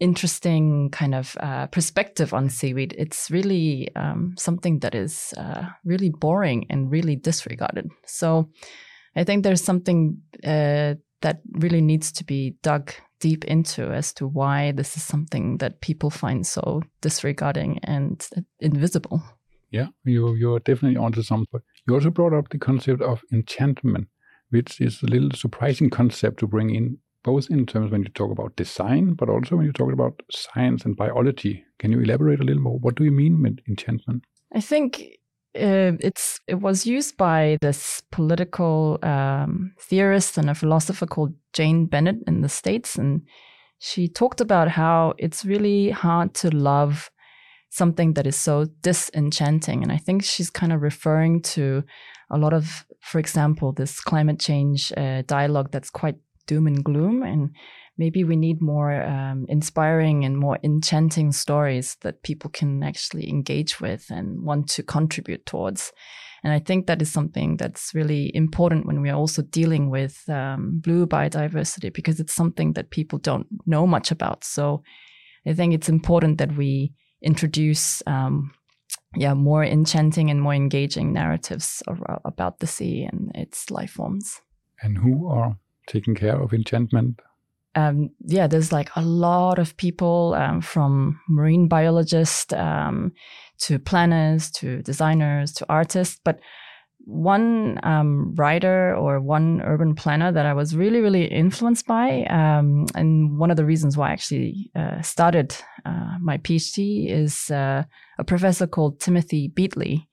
interesting 0.00 0.90
kind 0.90 1.14
of 1.14 1.36
uh, 1.40 1.66
perspective 1.68 2.34
on 2.34 2.48
seaweed. 2.48 2.94
It's 2.98 3.30
really 3.30 3.88
um, 3.94 4.34
something 4.36 4.80
that 4.80 4.94
is 4.94 5.32
uh, 5.36 5.66
really 5.84 6.10
boring 6.10 6.66
and 6.68 6.90
really 6.90 7.16
disregarded. 7.16 7.90
So 8.06 8.48
I 9.14 9.24
think 9.24 9.44
there's 9.44 9.62
something 9.62 10.18
uh, 10.44 10.94
that 11.20 11.40
really 11.52 11.80
needs 11.80 12.12
to 12.12 12.24
be 12.24 12.56
dug 12.62 12.92
deep 13.20 13.44
into 13.44 13.92
as 13.92 14.12
to 14.14 14.26
why 14.26 14.72
this 14.72 14.96
is 14.96 15.04
something 15.04 15.58
that 15.58 15.80
people 15.80 16.10
find 16.10 16.44
so 16.44 16.82
disregarding 17.00 17.78
and 17.84 18.28
invisible. 18.58 19.22
Yeah, 19.70 19.86
you 20.04 20.34
you're 20.34 20.58
definitely 20.58 20.96
onto 20.98 21.22
something. 21.22 21.60
You 21.86 21.94
also 21.94 22.10
brought 22.10 22.32
up 22.32 22.48
the 22.50 22.58
concept 22.58 23.02
of 23.02 23.22
enchantment, 23.32 24.08
which 24.50 24.80
is 24.80 25.02
a 25.02 25.06
little 25.06 25.30
surprising 25.32 25.90
concept 25.90 26.38
to 26.40 26.46
bring 26.46 26.74
in, 26.74 26.98
both 27.24 27.50
in 27.50 27.66
terms 27.66 27.90
when 27.90 28.02
you 28.02 28.08
talk 28.08 28.30
about 28.30 28.56
design, 28.56 29.14
but 29.14 29.28
also 29.28 29.56
when 29.56 29.66
you 29.66 29.72
talk 29.72 29.92
about 29.92 30.22
science 30.30 30.84
and 30.84 30.96
biology. 30.96 31.64
Can 31.78 31.92
you 31.92 32.00
elaborate 32.00 32.40
a 32.40 32.44
little 32.44 32.62
more? 32.62 32.78
What 32.78 32.94
do 32.94 33.04
you 33.04 33.10
mean 33.10 33.42
with 33.42 33.58
enchantment? 33.68 34.24
I 34.54 34.60
think 34.60 35.18
uh, 35.54 35.98
it's 36.00 36.40
it 36.46 36.60
was 36.60 36.86
used 36.86 37.16
by 37.16 37.58
this 37.60 38.02
political 38.10 38.98
um, 39.02 39.72
theorist 39.78 40.38
and 40.38 40.48
a 40.48 40.54
philosopher 40.54 41.06
called 41.06 41.34
Jane 41.52 41.86
Bennett 41.86 42.16
in 42.26 42.40
the 42.40 42.48
states, 42.48 42.96
and 42.96 43.22
she 43.78 44.08
talked 44.08 44.40
about 44.40 44.68
how 44.68 45.14
it's 45.18 45.44
really 45.44 45.90
hard 45.90 46.34
to 46.34 46.50
love 46.50 47.10
something 47.72 48.12
that 48.14 48.26
is 48.26 48.36
so 48.36 48.66
disenchanting, 48.82 49.82
and 49.82 49.90
I 49.90 49.96
think 49.96 50.22
she's 50.22 50.50
kind 50.50 50.72
of 50.72 50.82
referring 50.82 51.40
to 51.42 51.82
a 52.30 52.36
lot 52.36 52.52
of, 52.52 52.84
for 53.00 53.18
example, 53.18 53.72
this 53.72 54.00
climate 54.00 54.38
change 54.38 54.92
uh, 54.96 55.22
dialogue 55.26 55.70
that's 55.72 55.90
quite 55.90 56.16
doom 56.46 56.66
and 56.66 56.84
gloom, 56.84 57.22
and 57.22 57.50
maybe 57.96 58.24
we 58.24 58.36
need 58.36 58.60
more 58.60 59.02
um, 59.02 59.46
inspiring 59.48 60.24
and 60.24 60.36
more 60.36 60.58
enchanting 60.62 61.32
stories 61.32 61.96
that 62.02 62.22
people 62.22 62.50
can 62.50 62.82
actually 62.82 63.28
engage 63.28 63.80
with 63.80 64.06
and 64.10 64.42
want 64.42 64.68
to 64.68 64.82
contribute 64.82 65.46
towards. 65.46 65.92
And 66.44 66.52
I 66.52 66.58
think 66.58 66.86
that 66.86 67.00
is 67.00 67.10
something 67.10 67.56
that's 67.56 67.94
really 67.94 68.34
important 68.34 68.86
when 68.86 69.00
we 69.00 69.08
are 69.10 69.16
also 69.16 69.42
dealing 69.42 69.88
with 69.90 70.28
um, 70.28 70.80
blue 70.82 71.06
biodiversity 71.06 71.92
because 71.92 72.18
it's 72.20 72.34
something 72.34 72.72
that 72.72 72.90
people 72.90 73.18
don't 73.18 73.46
know 73.64 73.86
much 73.86 74.10
about. 74.10 74.44
So 74.44 74.82
I 75.46 75.54
think 75.54 75.72
it's 75.72 75.88
important 75.88 76.38
that 76.38 76.56
we 76.56 76.92
introduce, 77.22 78.02
um, 78.06 78.52
yeah, 79.16 79.34
more 79.34 79.64
enchanting 79.64 80.30
and 80.30 80.40
more 80.40 80.54
engaging 80.54 81.12
narratives 81.12 81.82
about 82.24 82.58
the 82.58 82.66
sea 82.66 83.08
and 83.10 83.30
its 83.34 83.70
life 83.70 83.92
forms. 83.92 84.40
And 84.82 84.98
who 84.98 85.28
are 85.28 85.56
taking 85.86 86.14
care 86.14 86.40
of 86.40 86.52
enchantment 86.52 87.20
um, 87.74 88.10
yeah, 88.26 88.46
there's 88.46 88.72
like 88.72 88.90
a 88.96 89.02
lot 89.02 89.58
of 89.58 89.76
people 89.76 90.34
um, 90.34 90.60
from 90.60 91.20
marine 91.28 91.68
biologists 91.68 92.52
um, 92.52 93.12
to 93.58 93.78
planners 93.78 94.50
to 94.52 94.82
designers 94.82 95.52
to 95.54 95.66
artists. 95.68 96.20
But 96.22 96.40
one 97.04 97.78
um, 97.82 98.34
writer 98.36 98.94
or 98.94 99.20
one 99.20 99.60
urban 99.62 99.94
planner 99.94 100.32
that 100.32 100.46
I 100.46 100.54
was 100.54 100.76
really, 100.76 101.00
really 101.00 101.24
influenced 101.24 101.86
by, 101.86 102.24
um, 102.24 102.86
and 102.94 103.38
one 103.38 103.50
of 103.50 103.56
the 103.56 103.64
reasons 103.64 103.96
why 103.96 104.10
I 104.10 104.12
actually 104.12 104.70
uh, 104.76 105.02
started 105.02 105.56
uh, 105.84 106.18
my 106.20 106.38
PhD 106.38 107.10
is 107.10 107.50
uh, 107.50 107.84
a 108.18 108.24
professor 108.24 108.66
called 108.66 109.00
Timothy 109.00 109.48
Beatley. 109.48 110.06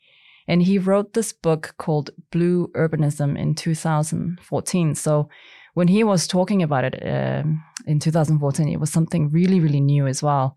And 0.48 0.64
he 0.64 0.80
wrote 0.80 1.14
this 1.14 1.32
book 1.32 1.76
called 1.78 2.10
Blue 2.32 2.72
Urbanism 2.76 3.38
in 3.38 3.54
2014. 3.54 4.96
So 4.96 5.30
when 5.76 5.88
he 5.88 6.04
was 6.04 6.28
talking 6.28 6.64
about 6.64 6.86
it 6.86 7.04
uh, 7.04 7.44
in 7.86 8.00
2014, 8.00 8.68
it 8.68 8.80
was 8.80 8.92
something 8.92 9.30
really, 9.30 9.60
really 9.60 9.80
new 9.80 10.08
as 10.08 10.24
well. 10.24 10.56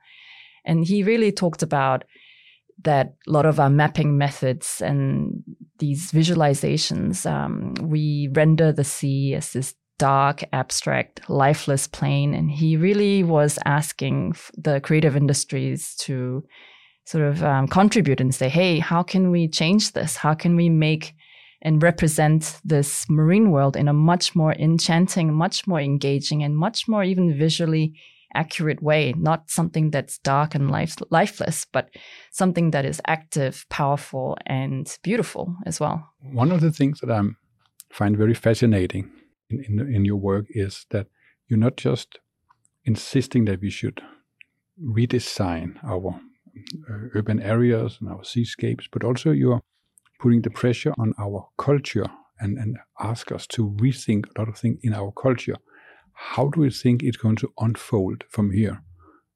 And 0.64 0.84
he 0.84 1.02
really 1.02 1.30
talked 1.30 1.62
about 1.62 2.04
that 2.84 3.14
a 3.26 3.30
lot 3.30 3.46
of 3.46 3.60
our 3.60 3.70
mapping 3.70 4.18
methods 4.18 4.80
and 4.80 5.42
these 5.78 6.12
visualizations, 6.12 7.30
um, 7.30 7.74
we 7.82 8.28
render 8.32 8.72
the 8.72 8.84
sea 8.84 9.34
as 9.34 9.52
this 9.52 9.74
dark, 9.98 10.42
abstract, 10.52 11.28
lifeless 11.28 11.86
plane. 11.86 12.34
And 12.34 12.50
he 12.50 12.76
really 12.76 13.22
was 13.22 13.58
asking 13.64 14.34
the 14.56 14.80
creative 14.80 15.16
industries 15.16 15.94
to 16.00 16.42
sort 17.04 17.24
of 17.24 17.42
um, 17.42 17.68
contribute 17.68 18.20
and 18.20 18.34
say, 18.34 18.48
hey, 18.48 18.78
how 18.78 19.02
can 19.02 19.30
we 19.30 19.48
change 19.48 19.92
this? 19.92 20.16
How 20.16 20.34
can 20.34 20.56
we 20.56 20.68
make 20.68 21.14
and 21.62 21.82
represent 21.82 22.60
this 22.64 23.08
marine 23.08 23.52
world 23.52 23.76
in 23.76 23.88
a 23.88 23.92
much 23.92 24.34
more 24.34 24.52
enchanting, 24.54 25.32
much 25.32 25.66
more 25.66 25.80
engaging, 25.80 26.42
and 26.42 26.56
much 26.56 26.88
more 26.88 27.04
even 27.04 27.38
visually 27.38 27.94
accurate 28.34 28.82
way. 28.82 29.12
Not 29.16 29.50
something 29.50 29.90
that's 29.90 30.18
dark 30.18 30.54
and 30.54 30.70
life- 30.70 30.96
lifeless, 31.10 31.66
but 31.72 31.90
something 32.30 32.70
that 32.70 32.84
is 32.84 33.00
active, 33.06 33.66
powerful, 33.68 34.36
and 34.46 34.98
beautiful 35.02 35.56
as 35.66 35.80
well. 35.80 36.10
One 36.20 36.52
of 36.52 36.60
the 36.60 36.72
things 36.72 37.00
that 37.00 37.10
I 37.10 37.22
find 37.90 38.16
very 38.16 38.34
fascinating 38.34 39.10
in, 39.50 39.64
in, 39.64 39.94
in 39.94 40.04
your 40.04 40.16
work 40.16 40.46
is 40.50 40.86
that 40.90 41.06
you're 41.48 41.58
not 41.58 41.76
just 41.76 42.18
insisting 42.84 43.44
that 43.44 43.60
we 43.60 43.70
should 43.70 44.02
redesign 44.82 45.76
our 45.84 46.20
uh, 46.90 47.08
urban 47.14 47.40
areas 47.40 47.98
and 48.00 48.10
our 48.10 48.24
seascapes, 48.24 48.88
but 48.90 49.04
also 49.04 49.30
you're 49.30 49.60
putting 50.18 50.42
the 50.42 50.50
pressure 50.50 50.94
on 50.98 51.12
our 51.18 51.48
culture 51.58 52.06
and, 52.40 52.58
and 52.58 52.78
ask 53.00 53.30
us 53.32 53.46
to 53.46 53.70
rethink 53.70 54.24
a 54.26 54.40
lot 54.40 54.48
of 54.48 54.56
things 54.56 54.78
in 54.82 54.94
our 54.94 55.12
culture. 55.12 55.56
How 56.30 56.48
do 56.48 56.60
we 56.60 56.70
think 56.70 57.02
it's 57.02 57.16
going 57.16 57.36
to 57.36 57.52
unfold 57.58 58.24
from 58.30 58.52
here? 58.52 58.82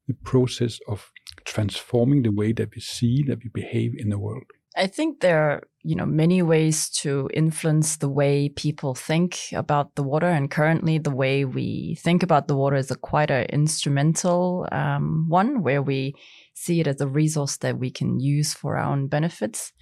The 0.07 0.15
process 0.23 0.79
of 0.87 1.11
transforming 1.45 2.23
the 2.23 2.31
way 2.31 2.53
that 2.53 2.73
we 2.73 2.81
see, 2.81 3.23
that 3.27 3.39
we 3.43 3.49
behave 3.53 3.93
in 3.97 4.09
the 4.09 4.17
world. 4.17 4.45
I 4.75 4.87
think 4.87 5.19
there 5.19 5.39
are, 5.49 5.63
you 5.81 5.95
know, 5.95 6.05
many 6.05 6.41
ways 6.43 6.89
to 7.01 7.29
influence 7.33 7.97
the 7.97 8.09
way 8.09 8.49
people 8.49 8.93
think 8.93 9.39
about 9.53 9.95
the 9.95 10.03
water. 10.03 10.27
And 10.27 10.51
currently, 10.51 10.99
the 10.99 11.15
way 11.15 11.45
we 11.45 11.97
think 11.99 12.23
about 12.23 12.47
the 12.47 12.55
water 12.55 12.77
is 12.77 12.91
a 12.91 12.95
quite 12.95 13.31
an 13.31 13.45
instrumental 13.45 14.67
um, 14.71 15.25
one, 15.27 15.63
where 15.63 15.81
we 15.81 16.13
see 16.53 16.79
it 16.79 16.87
as 16.87 17.01
a 17.01 17.07
resource 17.07 17.57
that 17.57 17.79
we 17.79 17.89
can 17.89 18.19
use 18.19 18.53
for 18.53 18.77
our 18.77 18.85
own 18.91 19.07
benefits. 19.07 19.73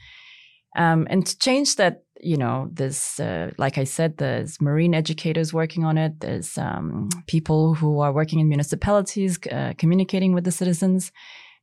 Um, 0.78 1.08
and 1.10 1.26
to 1.26 1.38
change 1.38 1.76
that, 1.76 2.05
you 2.22 2.38
know, 2.38 2.70
there's, 2.72 3.20
uh, 3.20 3.52
like 3.58 3.78
I 3.78 3.84
said, 3.84 4.18
there's 4.18 4.62
marine 4.62 4.94
educators 4.94 5.54
working 5.54 5.84
on 5.84 5.98
it. 5.98 6.20
There's 6.20 6.58
um, 6.58 7.10
people 7.28 7.74
who 7.76 8.00
are 8.00 8.14
working 8.14 8.40
in 8.40 8.48
municipalities, 8.48 9.38
uh, 9.52 9.74
communicating 9.78 10.34
with 10.34 10.44
the 10.44 10.52
citizens. 10.52 11.12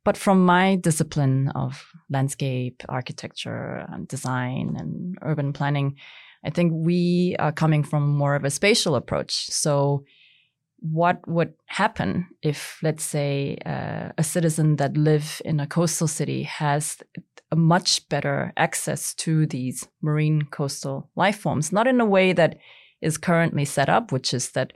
But 0.04 0.16
from 0.16 0.44
my 0.44 0.76
discipline 0.76 1.49
of 1.54 1.85
landscape, 2.11 2.82
architecture, 2.88 3.87
and 3.88 4.09
design, 4.09 4.76
and 4.78 5.16
urban 5.23 5.52
planning, 5.52 5.97
I 6.44 6.50
think 6.50 6.73
we 6.75 7.37
are 7.38 7.52
coming 7.52 7.85
from 7.85 8.09
more 8.09 8.35
of 8.35 8.44
a 8.44 8.50
spatial 8.50 8.97
approach. 8.97 9.47
So, 9.50 10.04
what 10.82 11.26
would 11.28 11.54
happen 11.66 12.26
if, 12.42 12.78
let's 12.82 13.04
say, 13.04 13.56
uh, 13.64 14.10
a 14.18 14.24
citizen 14.24 14.76
that 14.76 14.96
live 14.96 15.40
in 15.44 15.60
a 15.60 15.66
coastal 15.66 16.08
city 16.08 16.42
has 16.42 16.98
a 17.52 17.56
much 17.56 18.08
better 18.08 18.52
access 18.56 19.14
to 19.14 19.46
these 19.46 19.86
marine 20.02 20.42
coastal 20.42 21.08
life 21.14 21.38
forms, 21.38 21.72
not 21.72 21.86
in 21.86 22.00
a 22.00 22.04
way 22.04 22.32
that 22.32 22.58
is 23.00 23.16
currently 23.16 23.64
set 23.64 23.88
up, 23.88 24.10
which 24.10 24.34
is 24.34 24.50
that 24.52 24.72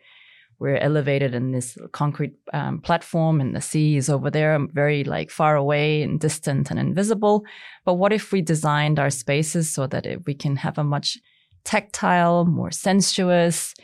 we're 0.58 0.76
elevated 0.76 1.34
in 1.34 1.52
this 1.52 1.76
concrete 1.92 2.34
um, 2.52 2.80
platform 2.80 3.40
and 3.40 3.54
the 3.54 3.60
sea 3.60 3.96
is 3.96 4.08
over 4.08 4.30
there, 4.30 4.58
very 4.72 5.04
like 5.04 5.30
far 5.30 5.56
away 5.56 6.02
and 6.02 6.20
distant 6.20 6.70
and 6.70 6.78
invisible. 6.78 7.44
But 7.84 7.94
what 7.94 8.12
if 8.12 8.32
we 8.32 8.42
designed 8.42 8.98
our 8.98 9.10
spaces 9.10 9.72
so 9.72 9.86
that 9.88 10.06
it, 10.06 10.24
we 10.24 10.34
can 10.34 10.56
have 10.56 10.78
a 10.78 10.84
much 10.84 11.18
tactile, 11.64 12.46
more 12.46 12.70
sensuous, 12.70 13.74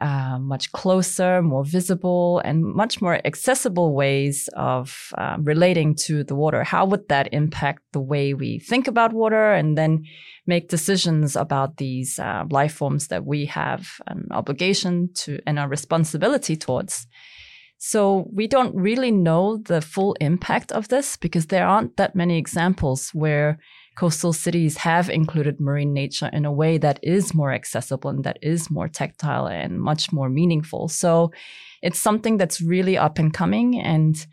uh, 0.00 0.38
much 0.38 0.72
closer, 0.72 1.42
more 1.42 1.64
visible, 1.64 2.40
and 2.44 2.64
much 2.64 3.02
more 3.02 3.20
accessible 3.24 3.94
ways 3.94 4.48
of 4.56 5.12
uh, 5.18 5.36
relating 5.40 5.94
to 5.94 6.24
the 6.24 6.34
water. 6.34 6.64
How 6.64 6.84
would 6.86 7.08
that 7.08 7.28
impact 7.32 7.82
the 7.92 8.00
way 8.00 8.34
we 8.34 8.58
think 8.58 8.88
about 8.88 9.12
water 9.12 9.52
and 9.52 9.76
then 9.76 10.04
make 10.46 10.68
decisions 10.68 11.36
about 11.36 11.76
these 11.76 12.18
uh, 12.18 12.44
life 12.50 12.74
forms 12.74 13.08
that 13.08 13.26
we 13.26 13.46
have 13.46 13.88
an 14.06 14.28
obligation 14.30 15.10
to 15.14 15.38
and 15.46 15.58
a 15.58 15.68
responsibility 15.68 16.56
towards? 16.56 17.06
So 17.84 18.28
we 18.32 18.46
don't 18.46 18.76
really 18.76 19.10
know 19.10 19.56
the 19.56 19.80
full 19.80 20.14
impact 20.20 20.70
of 20.70 20.86
this 20.86 21.16
because 21.16 21.46
there 21.46 21.66
aren't 21.66 21.96
that 21.96 22.14
many 22.14 22.38
examples 22.38 23.10
where 23.12 23.58
coastal 23.96 24.32
cities 24.32 24.76
have 24.78 25.10
included 25.10 25.60
marine 25.60 25.92
nature 25.92 26.30
in 26.32 26.44
a 26.44 26.52
way 26.52 26.78
that 26.78 26.98
is 27.02 27.34
more 27.34 27.52
accessible 27.52 28.10
and 28.10 28.24
that 28.24 28.38
is 28.42 28.70
more 28.70 28.88
tactile 28.88 29.46
and 29.46 29.80
much 29.80 30.12
more 30.12 30.28
meaningful. 30.28 30.88
So 30.88 31.30
it's 31.82 31.98
something 31.98 32.36
that's 32.36 32.60
really 32.60 32.96
up 32.96 33.18
and 33.18 33.32
coming 33.32 33.80
and 33.80 34.26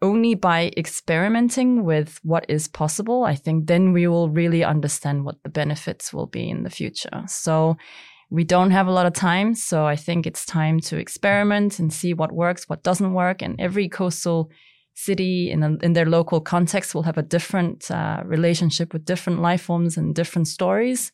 only 0.00 0.34
by 0.34 0.70
experimenting 0.76 1.84
with 1.84 2.20
what 2.22 2.46
is 2.48 2.68
possible, 2.68 3.24
I 3.24 3.34
think 3.34 3.66
then 3.66 3.92
we 3.92 4.06
will 4.06 4.28
really 4.28 4.62
understand 4.62 5.24
what 5.24 5.42
the 5.42 5.48
benefits 5.48 6.12
will 6.12 6.26
be 6.26 6.48
in 6.48 6.62
the 6.62 6.70
future. 6.70 7.24
So 7.26 7.76
we 8.30 8.44
don't 8.44 8.70
have 8.70 8.86
a 8.86 8.92
lot 8.92 9.06
of 9.06 9.12
time. 9.14 9.54
So 9.54 9.86
I 9.86 9.96
think 9.96 10.26
it's 10.26 10.44
time 10.44 10.80
to 10.80 10.98
experiment 10.98 11.78
and 11.78 11.92
see 11.92 12.14
what 12.14 12.32
works, 12.32 12.68
what 12.68 12.82
doesn't 12.82 13.12
work. 13.12 13.42
And 13.42 13.60
every 13.60 13.88
coastal 13.88 14.50
city 14.98 15.50
in, 15.50 15.78
in 15.82 15.92
their 15.92 16.06
local 16.06 16.40
context 16.40 16.94
will 16.94 17.04
have 17.04 17.18
a 17.18 17.22
different 17.22 17.88
uh, 17.90 18.20
relationship 18.24 18.92
with 18.92 19.04
different 19.04 19.40
life 19.40 19.62
forms 19.62 19.96
and 19.96 20.14
different 20.14 20.48
stories. 20.48 21.12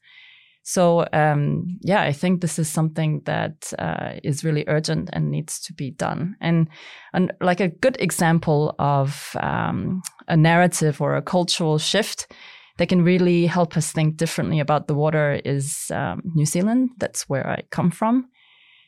So 0.62 1.06
um, 1.12 1.78
yeah, 1.82 2.00
I 2.00 2.12
think 2.12 2.40
this 2.40 2.58
is 2.58 2.68
something 2.68 3.20
that 3.24 3.72
uh, 3.78 4.12
is 4.22 4.44
really 4.44 4.64
urgent 4.66 5.10
and 5.12 5.30
needs 5.30 5.60
to 5.60 5.74
be 5.74 5.90
done. 5.90 6.36
And 6.40 6.68
and 7.12 7.32
like 7.40 7.60
a 7.60 7.68
good 7.68 7.96
example 8.00 8.74
of 8.78 9.36
um, 9.40 10.02
a 10.26 10.36
narrative 10.36 11.02
or 11.02 11.16
a 11.16 11.22
cultural 11.22 11.78
shift 11.78 12.32
that 12.78 12.88
can 12.88 13.04
really 13.04 13.46
help 13.46 13.76
us 13.76 13.92
think 13.92 14.16
differently 14.16 14.60
about 14.60 14.86
the 14.88 14.94
water 14.94 15.40
is 15.44 15.90
um, 15.90 16.22
New 16.34 16.46
Zealand. 16.46 16.90
That's 16.98 17.28
where 17.28 17.46
I 17.46 17.62
come 17.70 17.90
from. 17.90 18.30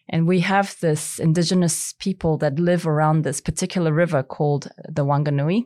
And 0.09 0.27
we 0.27 0.41
have 0.41 0.77
this 0.81 1.19
indigenous 1.19 1.95
people 1.99 2.39
that 2.39 2.59
live 2.59 2.87
around 2.87 3.23
this 3.23 3.41
particular 3.41 3.93
river 3.93 4.23
called 4.23 4.69
the 4.89 5.05
Wanganui. 5.05 5.65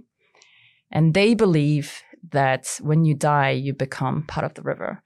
And 0.90 1.14
they 1.14 1.34
believe 1.34 2.02
that 2.32 2.78
when 2.80 3.04
you 3.04 3.14
die, 3.14 3.50
you 3.50 3.74
become 3.74 4.22
part 4.22 4.44
of 4.44 4.54
the 4.54 4.62
river. 4.62 5.02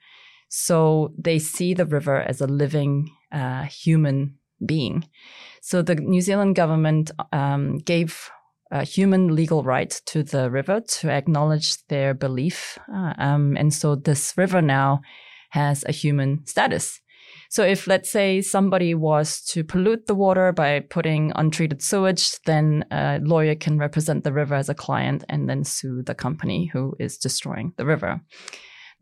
So 0.48 1.12
they 1.18 1.38
see 1.38 1.74
the 1.74 1.86
river 1.86 2.20
as 2.20 2.40
a 2.40 2.46
living 2.46 3.10
uh, 3.32 3.64
human 3.64 4.38
being. 4.64 5.04
So 5.60 5.82
the 5.82 5.96
New 5.96 6.20
Zealand 6.20 6.54
government 6.54 7.10
um, 7.32 7.78
gave 7.78 8.30
a 8.70 8.84
human 8.84 9.34
legal 9.34 9.62
right 9.62 9.90
to 10.06 10.22
the 10.22 10.50
river 10.50 10.80
to 10.80 11.10
acknowledge 11.10 11.84
their 11.86 12.14
belief. 12.14 12.78
Uh, 12.92 13.14
um, 13.18 13.56
and 13.56 13.72
so 13.72 13.94
this 13.94 14.34
river 14.36 14.62
now 14.62 15.00
has 15.50 15.84
a 15.84 15.92
human 15.92 16.46
status. 16.46 17.00
So 17.54 17.62
if 17.62 17.86
let's 17.86 18.10
say 18.10 18.40
somebody 18.40 18.96
was 18.96 19.40
to 19.52 19.62
pollute 19.62 20.08
the 20.08 20.14
water 20.16 20.50
by 20.50 20.80
putting 20.80 21.30
untreated 21.36 21.82
sewage, 21.82 22.40
then 22.46 22.84
a 22.90 23.20
lawyer 23.22 23.54
can 23.54 23.78
represent 23.78 24.24
the 24.24 24.32
river 24.32 24.56
as 24.56 24.68
a 24.68 24.74
client 24.74 25.22
and 25.28 25.48
then 25.48 25.62
sue 25.62 26.02
the 26.02 26.16
company 26.16 26.66
who 26.72 26.96
is 26.98 27.16
destroying 27.16 27.72
the 27.76 27.86
river. 27.86 28.20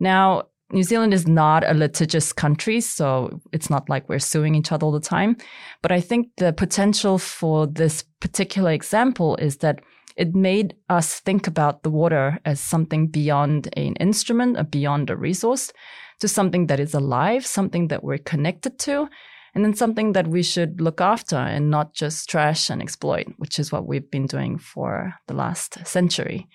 Now, 0.00 0.48
New 0.70 0.82
Zealand 0.82 1.14
is 1.14 1.26
not 1.26 1.64
a 1.64 1.72
litigious 1.72 2.30
country, 2.34 2.82
so 2.82 3.40
it's 3.54 3.70
not 3.70 3.88
like 3.88 4.06
we're 4.10 4.18
suing 4.18 4.54
each 4.54 4.70
other 4.70 4.84
all 4.84 4.92
the 4.92 5.00
time. 5.00 5.38
But 5.80 5.90
I 5.90 6.02
think 6.02 6.28
the 6.36 6.52
potential 6.52 7.16
for 7.16 7.66
this 7.66 8.04
particular 8.20 8.72
example 8.72 9.34
is 9.36 9.56
that 9.58 9.80
it 10.18 10.34
made 10.34 10.74
us 10.90 11.20
think 11.20 11.46
about 11.46 11.84
the 11.84 11.90
water 11.90 12.38
as 12.44 12.60
something 12.60 13.06
beyond 13.06 13.70
an 13.78 13.96
instrument, 13.96 14.70
beyond 14.70 15.08
a 15.08 15.16
resource, 15.16 15.72
to 16.22 16.28
something 16.28 16.68
that 16.68 16.80
is 16.80 16.94
alive, 16.94 17.44
something 17.44 17.88
that 17.88 18.04
we're 18.04 18.18
connected 18.18 18.78
to, 18.78 19.08
and 19.54 19.64
then 19.64 19.74
something 19.74 20.12
that 20.12 20.28
we 20.28 20.42
should 20.42 20.80
look 20.80 21.00
after 21.00 21.36
and 21.36 21.68
not 21.68 21.92
just 21.92 22.30
trash 22.30 22.70
and 22.70 22.80
exploit, 22.80 23.26
which 23.38 23.58
is 23.58 23.72
what 23.72 23.86
we've 23.86 24.10
been 24.10 24.26
doing 24.26 24.56
for 24.56 25.14
the 25.26 25.34
last 25.34 25.84
century. 25.84 26.48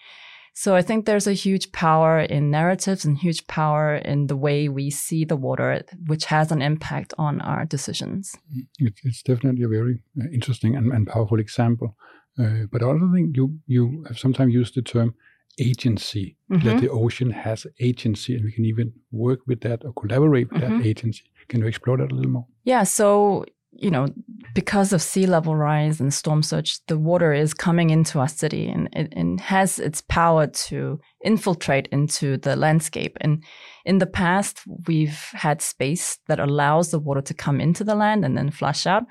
So 0.54 0.74
I 0.74 0.82
think 0.82 1.06
there's 1.06 1.28
a 1.28 1.34
huge 1.34 1.72
power 1.74 2.20
in 2.20 2.50
narratives 2.50 3.04
and 3.06 3.18
huge 3.18 3.46
power 3.46 3.98
in 3.98 4.28
the 4.28 4.38
way 4.38 4.70
we 4.70 4.90
see 4.90 5.26
the 5.26 5.36
water, 5.36 5.84
which 6.08 6.26
has 6.26 6.52
an 6.52 6.62
impact 6.62 7.14
on 7.18 7.42
our 7.42 7.66
decisions. 7.66 8.36
It's 8.80 9.22
definitely 9.22 9.64
a 9.64 9.68
very 9.68 10.02
uh, 10.20 10.30
interesting 10.34 10.76
and, 10.76 11.06
powerful 11.08 11.40
example. 11.40 11.96
Uh, 12.40 12.66
but 12.72 12.82
I 12.82 12.86
also 12.86 13.10
think 13.14 13.36
you 13.36 13.60
you 13.68 14.06
have 14.08 14.18
sometimes 14.18 14.54
used 14.54 14.76
the 14.76 14.82
term 14.82 15.14
agency, 15.60 16.38
mm-hmm. 16.52 16.68
that 16.68 16.82
the 16.82 16.90
ocean 16.90 17.32
has 17.32 17.66
agency, 17.80 18.36
and 18.36 18.46
we 18.46 18.52
can 18.52 18.66
even 18.66 18.94
work 19.12 19.40
with 19.48 19.62
that 19.62 19.84
or 19.84 19.94
collaborate 19.94 20.52
with 20.52 20.62
mm-hmm. 20.62 20.80
that 20.80 20.86
agency. 20.86 21.24
Can 21.50 21.62
you 21.62 21.68
explore 21.68 21.98
that 21.98 22.12
a 22.12 22.16
little 22.16 22.32
more? 22.32 22.48
Yeah. 22.64 22.84
So, 22.84 23.46
you 23.72 23.90
know, 23.92 24.08
because 24.54 24.92
of 24.92 25.02
sea 25.02 25.28
level 25.28 25.56
rise 25.56 26.00
and 26.00 26.14
storm 26.14 26.44
surge, 26.44 26.80
the 26.88 26.98
water 26.98 27.32
is 27.32 27.54
coming 27.54 27.90
into 27.90 28.20
our 28.20 28.28
city 28.28 28.68
and 28.68 28.90
it 28.94 29.14
and 29.16 29.40
has 29.40 29.80
its 29.80 30.02
power 30.02 30.48
to 30.48 31.00
infiltrate 31.24 31.88
into 31.88 32.38
the 32.38 32.56
landscape. 32.56 33.18
And 33.22 33.44
in 33.86 34.00
the 34.00 34.06
past, 34.06 34.60
we've 34.88 35.20
had 35.34 35.62
space 35.62 36.20
that 36.28 36.40
allows 36.40 36.92
the 36.92 37.00
water 37.00 37.22
to 37.22 37.34
come 37.34 37.62
into 37.62 37.84
the 37.84 37.96
land 37.96 38.26
and 38.26 38.38
then 38.38 38.52
flush 38.52 38.86
out. 38.86 39.04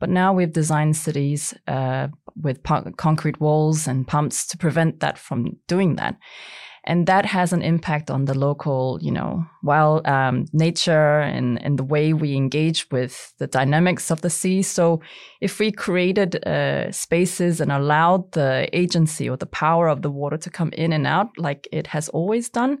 But 0.00 0.10
now 0.10 0.32
we've 0.32 0.52
designed 0.52 0.96
cities 0.96 1.54
uh, 1.66 2.08
with 2.42 2.62
concrete 2.96 3.40
walls 3.40 3.86
and 3.86 4.06
pumps 4.06 4.46
to 4.48 4.58
prevent 4.58 5.00
that 5.00 5.18
from 5.18 5.56
doing 5.66 5.96
that. 5.96 6.16
And 6.84 7.06
that 7.06 7.26
has 7.26 7.52
an 7.52 7.60
impact 7.60 8.10
on 8.10 8.24
the 8.24 8.38
local, 8.38 8.98
you 9.02 9.10
know, 9.10 9.44
wild 9.62 10.06
um, 10.06 10.46
nature 10.54 11.20
and, 11.20 11.62
and 11.62 11.78
the 11.78 11.84
way 11.84 12.14
we 12.14 12.34
engage 12.34 12.90
with 12.90 13.34
the 13.38 13.46
dynamics 13.46 14.10
of 14.10 14.22
the 14.22 14.30
sea. 14.30 14.62
So 14.62 15.02
if 15.42 15.58
we 15.58 15.70
created 15.70 16.46
uh, 16.46 16.90
spaces 16.90 17.60
and 17.60 17.70
allowed 17.70 18.32
the 18.32 18.70
agency 18.72 19.28
or 19.28 19.36
the 19.36 19.44
power 19.46 19.88
of 19.88 20.00
the 20.00 20.10
water 20.10 20.38
to 20.38 20.50
come 20.50 20.70
in 20.72 20.94
and 20.94 21.06
out 21.06 21.28
like 21.36 21.68
it 21.72 21.88
has 21.88 22.08
always 22.08 22.48
done, 22.48 22.78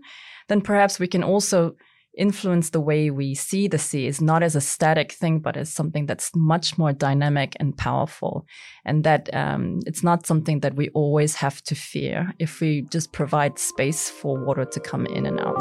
then 0.48 0.62
perhaps 0.62 0.98
we 0.98 1.06
can 1.06 1.22
also 1.22 1.74
influence 2.16 2.70
the 2.70 2.80
way 2.80 3.10
we 3.10 3.34
see 3.34 3.68
the 3.68 3.78
sea 3.78 4.06
is 4.06 4.20
not 4.20 4.42
as 4.42 4.56
a 4.56 4.60
static 4.60 5.12
thing, 5.12 5.38
but 5.38 5.56
as 5.56 5.72
something 5.72 6.06
that's 6.06 6.30
much 6.34 6.78
more 6.78 6.92
dynamic 6.92 7.56
and 7.60 7.76
powerful. 7.76 8.46
And 8.84 9.04
that 9.04 9.32
um, 9.34 9.80
it's 9.86 10.02
not 10.02 10.26
something 10.26 10.60
that 10.60 10.74
we 10.74 10.88
always 10.90 11.36
have 11.36 11.62
to 11.62 11.74
fear 11.74 12.32
if 12.38 12.60
we 12.60 12.82
just 12.90 13.12
provide 13.12 13.58
space 13.58 14.10
for 14.10 14.44
water 14.44 14.64
to 14.64 14.80
come 14.80 15.06
in 15.06 15.26
and 15.26 15.38
out. 15.40 15.58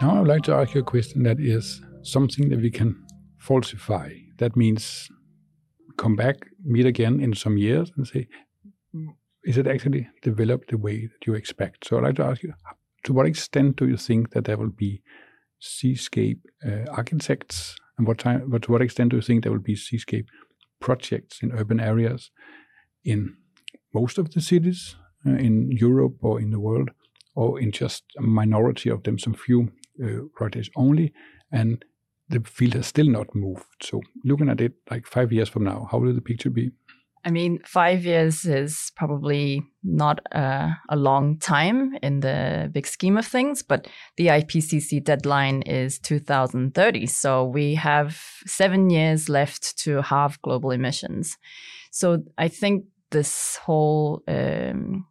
Now, 0.00 0.16
I 0.16 0.18
would 0.18 0.28
like 0.28 0.42
to 0.42 0.54
ask 0.54 0.74
you 0.74 0.80
a 0.80 0.84
question 0.84 1.22
that 1.22 1.38
is 1.38 1.80
something 2.02 2.48
that 2.48 2.60
we 2.60 2.70
can 2.70 3.00
falsify. 3.38 4.10
That 4.38 4.56
means 4.56 5.08
come 5.96 6.16
back, 6.16 6.36
meet 6.64 6.86
again 6.86 7.20
in 7.20 7.34
some 7.34 7.56
years, 7.56 7.92
and 7.96 8.06
say, 8.06 8.26
is 9.44 9.58
it 9.58 9.66
actually 9.66 10.08
developed 10.22 10.70
the 10.70 10.78
way 10.78 11.06
that 11.06 11.26
you 11.26 11.34
expect? 11.34 11.86
So 11.86 11.96
I'd 11.96 12.04
like 12.04 12.16
to 12.16 12.24
ask 12.24 12.42
you, 12.42 12.54
to 13.04 13.12
what 13.12 13.26
extent 13.26 13.76
do 13.76 13.88
you 13.88 13.96
think 13.96 14.30
that 14.30 14.44
there 14.44 14.56
will 14.56 14.70
be 14.70 15.02
seascape 15.58 16.40
uh, 16.66 16.90
architects, 16.90 17.76
and 17.98 18.06
what 18.06 18.18
time, 18.18 18.48
but 18.48 18.62
to 18.62 18.72
what 18.72 18.82
extent 18.82 19.10
do 19.10 19.16
you 19.16 19.22
think 19.22 19.42
there 19.42 19.52
will 19.52 19.58
be 19.58 19.76
seascape 19.76 20.28
projects 20.80 21.42
in 21.42 21.52
urban 21.52 21.78
areas 21.78 22.30
in 23.04 23.36
most 23.94 24.18
of 24.18 24.32
the 24.32 24.40
cities 24.40 24.96
uh, 25.26 25.30
in 25.32 25.70
Europe 25.70 26.16
or 26.22 26.40
in 26.40 26.50
the 26.50 26.60
world, 26.60 26.90
or 27.34 27.60
in 27.60 27.70
just 27.70 28.04
a 28.18 28.22
minority 28.22 28.90
of 28.90 29.02
them, 29.02 29.18
some 29.18 29.34
few 29.34 29.72
uh, 30.02 30.22
projects 30.34 30.70
only, 30.76 31.12
and 31.50 31.84
the 32.28 32.40
field 32.40 32.74
has 32.74 32.86
still 32.86 33.08
not 33.08 33.34
moved. 33.34 33.66
So 33.82 34.00
looking 34.24 34.48
at 34.48 34.60
it 34.60 34.72
like 34.90 35.06
five 35.06 35.32
years 35.32 35.48
from 35.48 35.64
now, 35.64 35.88
how 35.90 35.98
will 35.98 36.14
the 36.14 36.20
picture 36.20 36.50
be? 36.50 36.70
I 37.24 37.30
mean, 37.30 37.60
five 37.64 38.04
years 38.04 38.44
is 38.44 38.90
probably 38.96 39.62
not 39.84 40.18
a, 40.32 40.76
a, 40.88 40.96
long 40.96 41.38
time 41.38 41.94
in 42.02 42.18
the 42.18 42.68
big 42.72 42.86
scheme 42.86 43.16
of 43.16 43.26
things, 43.26 43.62
but 43.62 43.86
the 44.16 44.26
IPCC 44.26 45.04
deadline 45.04 45.62
is 45.62 46.00
2030. 46.00 47.06
So 47.06 47.44
we 47.44 47.76
have 47.76 48.20
seven 48.44 48.90
years 48.90 49.28
left 49.28 49.78
to 49.78 50.02
halve 50.02 50.42
global 50.42 50.72
emissions. 50.72 51.38
So 51.92 52.24
I 52.38 52.48
think 52.48 52.86
this 53.10 53.56
whole 53.56 54.24
um, 54.26 55.06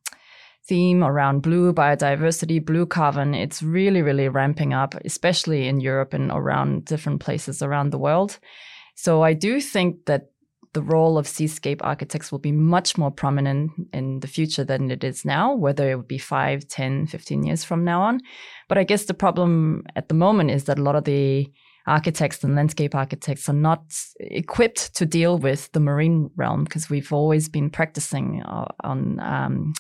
theme 0.67 1.03
around 1.03 1.41
blue 1.41 1.71
biodiversity, 1.71 2.65
blue 2.65 2.85
carbon, 2.85 3.33
it's 3.33 3.63
really, 3.63 4.01
really 4.01 4.27
ramping 4.27 4.73
up, 4.73 4.95
especially 5.05 5.67
in 5.67 5.79
Europe 5.79 6.13
and 6.13 6.29
around 6.29 6.85
different 6.85 7.21
places 7.21 7.61
around 7.61 7.91
the 7.91 7.99
world. 7.99 8.37
So 8.95 9.21
I 9.21 9.33
do 9.33 9.61
think 9.61 10.05
that 10.07 10.30
the 10.73 10.81
role 10.81 11.17
of 11.17 11.27
seascape 11.27 11.83
architects 11.83 12.31
will 12.31 12.39
be 12.39 12.51
much 12.51 12.97
more 12.97 13.11
prominent 13.11 13.71
in 13.93 14.19
the 14.21 14.27
future 14.27 14.63
than 14.63 14.89
it 14.89 15.03
is 15.03 15.25
now, 15.25 15.53
whether 15.53 15.91
it 15.91 15.95
would 15.95 16.07
be 16.07 16.17
5, 16.17 16.67
10, 16.67 17.07
15 17.07 17.43
years 17.43 17.63
from 17.63 17.83
now 17.83 18.01
on. 18.01 18.21
But 18.69 18.77
I 18.77 18.83
guess 18.83 19.05
the 19.05 19.13
problem 19.13 19.83
at 19.95 20.07
the 20.07 20.15
moment 20.15 20.51
is 20.51 20.65
that 20.65 20.79
a 20.79 20.83
lot 20.83 20.95
of 20.95 21.03
the 21.03 21.51
architects 21.87 22.43
and 22.43 22.55
landscape 22.55 22.93
architects 22.93 23.49
are 23.49 23.53
not 23.53 23.83
equipped 24.19 24.95
to 24.95 25.05
deal 25.05 25.37
with 25.37 25.71
the 25.71 25.79
marine 25.79 26.29
realm 26.35 26.63
because 26.63 26.89
we've 26.89 27.11
always 27.11 27.49
been 27.49 27.69
practicing 27.69 28.43
uh, 28.43 28.65
on 28.83 29.19
um, 29.19 29.73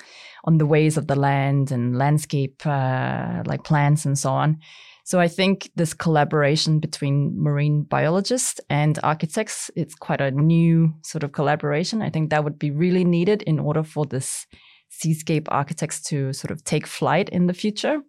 on 0.45 0.57
the 0.57 0.65
ways 0.65 0.97
of 0.97 1.07
the 1.07 1.15
land 1.15 1.71
and 1.71 1.97
landscape 1.97 2.65
uh, 2.65 3.43
like 3.45 3.63
plants 3.63 4.05
and 4.05 4.17
so 4.17 4.31
on. 4.31 4.57
So 5.03 5.19
I 5.19 5.27
think 5.27 5.71
this 5.75 5.93
collaboration 5.93 6.79
between 6.79 7.33
marine 7.35 7.83
biologists 7.83 8.59
and 8.69 8.99
architects, 9.03 9.71
it's 9.75 9.95
quite 9.95 10.21
a 10.21 10.31
new 10.31 10.93
sort 11.01 11.23
of 11.23 11.31
collaboration. 11.31 12.01
I 12.01 12.09
think 12.09 12.29
that 12.29 12.43
would 12.43 12.59
be 12.59 12.71
really 12.71 13.03
needed 13.03 13.41
in 13.43 13.59
order 13.59 13.83
for 13.83 14.05
this 14.05 14.45
seascape 14.89 15.47
architects 15.51 16.01
to 16.03 16.33
sort 16.33 16.51
of 16.51 16.63
take 16.63 16.85
flight 16.85 17.29
in 17.29 17.47
the 17.47 17.53
future. 17.53 18.01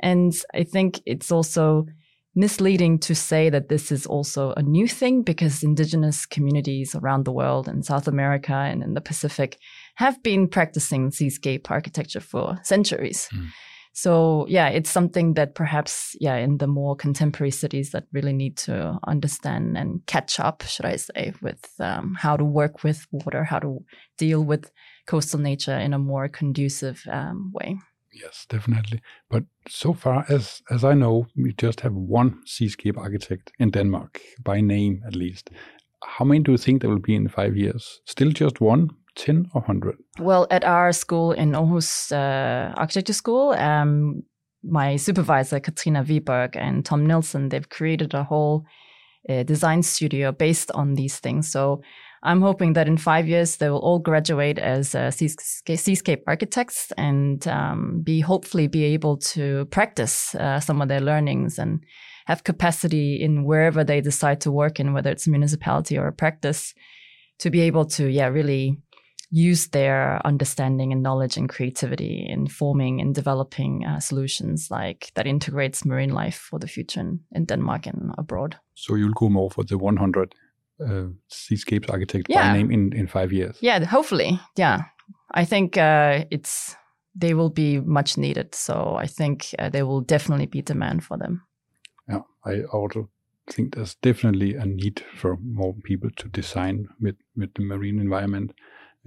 And 0.00 0.34
I 0.54 0.64
think 0.64 1.00
it's 1.06 1.30
also 1.30 1.86
misleading 2.34 2.98
to 2.98 3.14
say 3.14 3.48
that 3.48 3.68
this 3.68 3.92
is 3.92 4.06
also 4.06 4.52
a 4.56 4.62
new 4.62 4.88
thing 4.88 5.22
because 5.22 5.62
indigenous 5.62 6.26
communities 6.26 6.94
around 6.94 7.24
the 7.24 7.32
world 7.32 7.68
in 7.68 7.82
South 7.82 8.08
America 8.08 8.54
and 8.54 8.82
in 8.82 8.94
the 8.94 9.00
Pacific 9.00 9.58
have 9.96 10.20
been 10.22 10.48
practicing 10.48 11.10
seascape 11.10 11.70
architecture 11.70 12.20
for 12.20 12.58
centuries. 12.62 13.28
Mm. 13.32 13.48
So 13.96 14.44
yeah, 14.48 14.68
it's 14.68 14.90
something 14.90 15.34
that 15.34 15.54
perhaps 15.54 16.16
yeah 16.20 16.36
in 16.36 16.58
the 16.58 16.66
more 16.66 16.96
contemporary 16.96 17.52
cities 17.52 17.90
that 17.92 18.04
really 18.12 18.32
need 18.32 18.56
to 18.56 18.98
understand 19.06 19.78
and 19.78 20.04
catch 20.06 20.40
up, 20.40 20.62
should 20.62 20.84
I 20.84 20.96
say, 20.96 21.32
with 21.40 21.64
um, 21.78 22.16
how 22.18 22.36
to 22.36 22.44
work 22.44 22.82
with 22.82 23.06
water, 23.12 23.44
how 23.44 23.60
to 23.60 23.84
deal 24.18 24.44
with 24.44 24.72
coastal 25.06 25.38
nature 25.38 25.78
in 25.78 25.94
a 25.94 25.98
more 25.98 26.28
conducive 26.28 27.02
um, 27.08 27.52
way. 27.54 27.78
Yes, 28.12 28.46
definitely. 28.48 29.00
But 29.30 29.44
so 29.68 29.92
far 29.92 30.24
as 30.28 30.60
as 30.70 30.84
I 30.84 30.94
know, 30.94 31.26
we 31.36 31.52
just 31.52 31.80
have 31.80 31.94
one 31.94 32.40
seascape 32.46 32.98
architect 32.98 33.52
in 33.60 33.70
Denmark, 33.70 34.20
by 34.42 34.60
name 34.60 35.02
at 35.06 35.14
least. 35.14 35.50
How 36.04 36.24
many 36.24 36.40
do 36.40 36.52
you 36.52 36.58
think 36.58 36.80
there 36.80 36.90
will 36.90 36.98
be 36.98 37.14
in 37.14 37.28
five 37.28 37.56
years? 37.56 38.00
Still 38.06 38.30
just 38.30 38.60
one, 38.60 38.90
10 39.16 39.50
or 39.54 39.60
100? 39.62 39.96
Well, 40.18 40.46
at 40.50 40.64
our 40.64 40.92
school 40.92 41.32
in 41.32 41.52
Aarhus 41.52 42.12
uh, 42.12 42.72
Architecture 42.76 43.12
School, 43.12 43.52
um, 43.52 44.22
my 44.62 44.96
supervisor, 44.96 45.60
Katrina 45.60 46.02
Viborg, 46.02 46.56
and 46.56 46.84
Tom 46.84 47.06
Nielsen, 47.06 47.48
they've 47.48 47.68
created 47.68 48.14
a 48.14 48.24
whole 48.24 48.64
uh, 49.28 49.42
design 49.42 49.82
studio 49.82 50.32
based 50.32 50.70
on 50.72 50.94
these 50.94 51.18
things. 51.18 51.50
So 51.50 51.82
I'm 52.22 52.40
hoping 52.40 52.72
that 52.72 52.88
in 52.88 52.96
five 52.96 53.28
years 53.28 53.56
they 53.56 53.68
will 53.68 53.78
all 53.78 53.98
graduate 53.98 54.58
as 54.58 54.94
uh, 54.94 55.10
seascape 55.10 56.22
architects 56.26 56.90
and 56.96 57.46
um, 57.46 58.00
be 58.02 58.20
hopefully 58.20 58.66
be 58.66 58.84
able 58.84 59.18
to 59.18 59.66
practice 59.66 60.34
uh, 60.34 60.58
some 60.60 60.80
of 60.80 60.88
their 60.88 61.00
learnings 61.00 61.58
and 61.58 61.84
have 62.26 62.42
capacity 62.42 63.20
in 63.20 63.44
wherever 63.44 63.84
they 63.84 64.00
decide 64.00 64.40
to 64.40 64.50
work 64.50 64.80
in, 64.80 64.94
whether 64.94 65.10
it's 65.10 65.26
a 65.26 65.30
municipality 65.30 65.98
or 65.98 66.06
a 66.06 66.12
practice, 66.12 66.74
to 67.38 67.50
be 67.50 67.60
able 67.60 67.84
to 67.84 68.08
yeah 68.08 68.28
really 68.28 68.78
use 69.34 69.66
their 69.68 70.24
understanding 70.24 70.92
and 70.92 71.02
knowledge 71.02 71.36
and 71.36 71.48
creativity 71.48 72.24
in 72.28 72.46
forming 72.46 73.00
and 73.00 73.14
developing 73.14 73.84
uh, 73.84 73.98
solutions 73.98 74.70
like 74.70 75.10
that 75.14 75.26
integrates 75.26 75.84
marine 75.84 76.14
life 76.14 76.36
for 76.36 76.60
the 76.60 76.68
future 76.68 77.00
in, 77.00 77.18
in 77.32 77.44
Denmark 77.44 77.86
and 77.86 78.14
abroad. 78.16 78.56
So 78.74 78.94
you'll 78.94 79.12
go 79.12 79.28
more 79.28 79.50
for 79.50 79.64
the 79.64 79.76
100 79.76 80.34
uh, 80.80 81.06
seascapes 81.28 81.90
architect 81.90 82.26
yeah. 82.28 82.52
by 82.52 82.58
name 82.58 82.70
in, 82.70 82.92
in 82.92 83.08
five 83.08 83.32
years. 83.32 83.56
Yeah, 83.60 83.84
hopefully. 83.84 84.38
Yeah. 84.56 84.82
I 85.32 85.44
think 85.44 85.76
uh, 85.76 86.24
it's 86.30 86.76
they 87.16 87.34
will 87.34 87.50
be 87.50 87.80
much 87.80 88.16
needed. 88.16 88.54
So 88.54 88.96
I 89.02 89.06
think 89.08 89.52
uh, 89.58 89.68
there 89.68 89.86
will 89.86 90.00
definitely 90.00 90.46
be 90.46 90.62
demand 90.62 91.02
for 91.02 91.18
them. 91.18 91.42
Yeah, 92.08 92.22
I 92.44 92.62
also 92.72 93.08
think 93.50 93.74
there's 93.74 93.96
definitely 93.96 94.54
a 94.54 94.64
need 94.64 95.04
for 95.16 95.36
more 95.42 95.74
people 95.84 96.10
to 96.18 96.28
design 96.28 96.86
with, 97.00 97.16
with 97.36 97.52
the 97.54 97.62
marine 97.62 97.98
environment. 97.98 98.52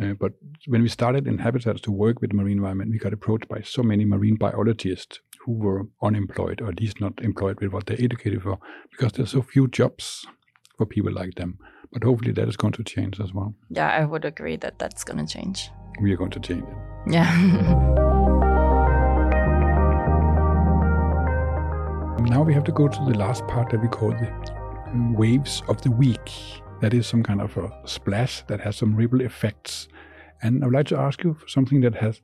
Uh, 0.02 0.14
but 0.14 0.34
when 0.68 0.82
we 0.82 0.90
started 0.90 1.28
in 1.28 1.40
Habitats 1.40 1.82
to 1.82 1.92
work 1.92 2.22
with 2.22 2.30
the 2.30 2.36
marine 2.36 2.58
environment, 2.58 2.92
we 2.92 3.00
got 3.00 3.14
approached 3.14 3.48
by 3.48 3.62
so 3.62 3.82
many 3.82 4.06
marine 4.06 4.36
biologists 4.36 5.20
who 5.44 5.54
were 5.54 5.88
unemployed 6.04 6.62
or 6.62 6.70
at 6.70 6.80
least 6.80 7.02
not 7.02 7.14
employed 7.22 7.60
with 7.60 7.72
what 7.72 7.88
they're 7.88 8.02
educated 8.02 8.44
for 8.44 8.60
because 8.92 9.14
there's 9.14 9.32
so 9.32 9.42
few 9.42 9.68
jobs 9.68 10.26
for 10.78 10.86
people 10.86 11.12
like 11.12 11.36
them. 11.36 11.58
But 11.92 12.04
hopefully 12.04 12.34
that 12.34 12.48
is 12.48 12.58
going 12.58 12.74
to 12.74 12.84
change 12.84 13.20
as 13.20 13.34
well. 13.34 13.56
Yeah, 13.70 13.90
I 13.90 14.06
would 14.06 14.26
agree 14.26 14.58
that 14.58 14.78
that's 14.78 15.04
going 15.04 15.26
to 15.26 15.34
change. 15.34 15.72
We 16.02 16.14
are 16.14 16.18
going 16.18 16.32
to 16.32 16.40
change 16.40 16.64
it. 16.64 17.12
Yeah. 17.12 18.04
now 22.30 22.44
we 22.44 22.54
have 22.54 22.66
to 22.66 22.72
go 22.72 22.88
to 22.88 23.06
the 23.06 23.18
last 23.18 23.48
part 23.48 23.72
that 23.72 23.82
we 23.82 23.88
call 23.88 24.10
the 24.12 24.32
waves 25.16 25.64
of 25.68 25.82
the 25.82 25.92
week. 25.92 26.62
That 26.82 26.94
is 26.94 27.08
some 27.08 27.24
kind 27.24 27.42
of 27.42 27.58
a 27.58 27.72
splash 27.86 28.44
that 28.48 28.62
has 28.62 28.76
some 28.78 28.96
ripple 28.96 29.22
effects. 29.22 29.88
And 30.42 30.63
I 30.63 30.68
would 30.68 30.76
like 30.76 30.88
to 30.88 30.98
ask 30.98 31.24
you 31.24 31.34
for 31.34 31.48
something 31.48 31.82
that 31.82 31.96
has 31.96 32.22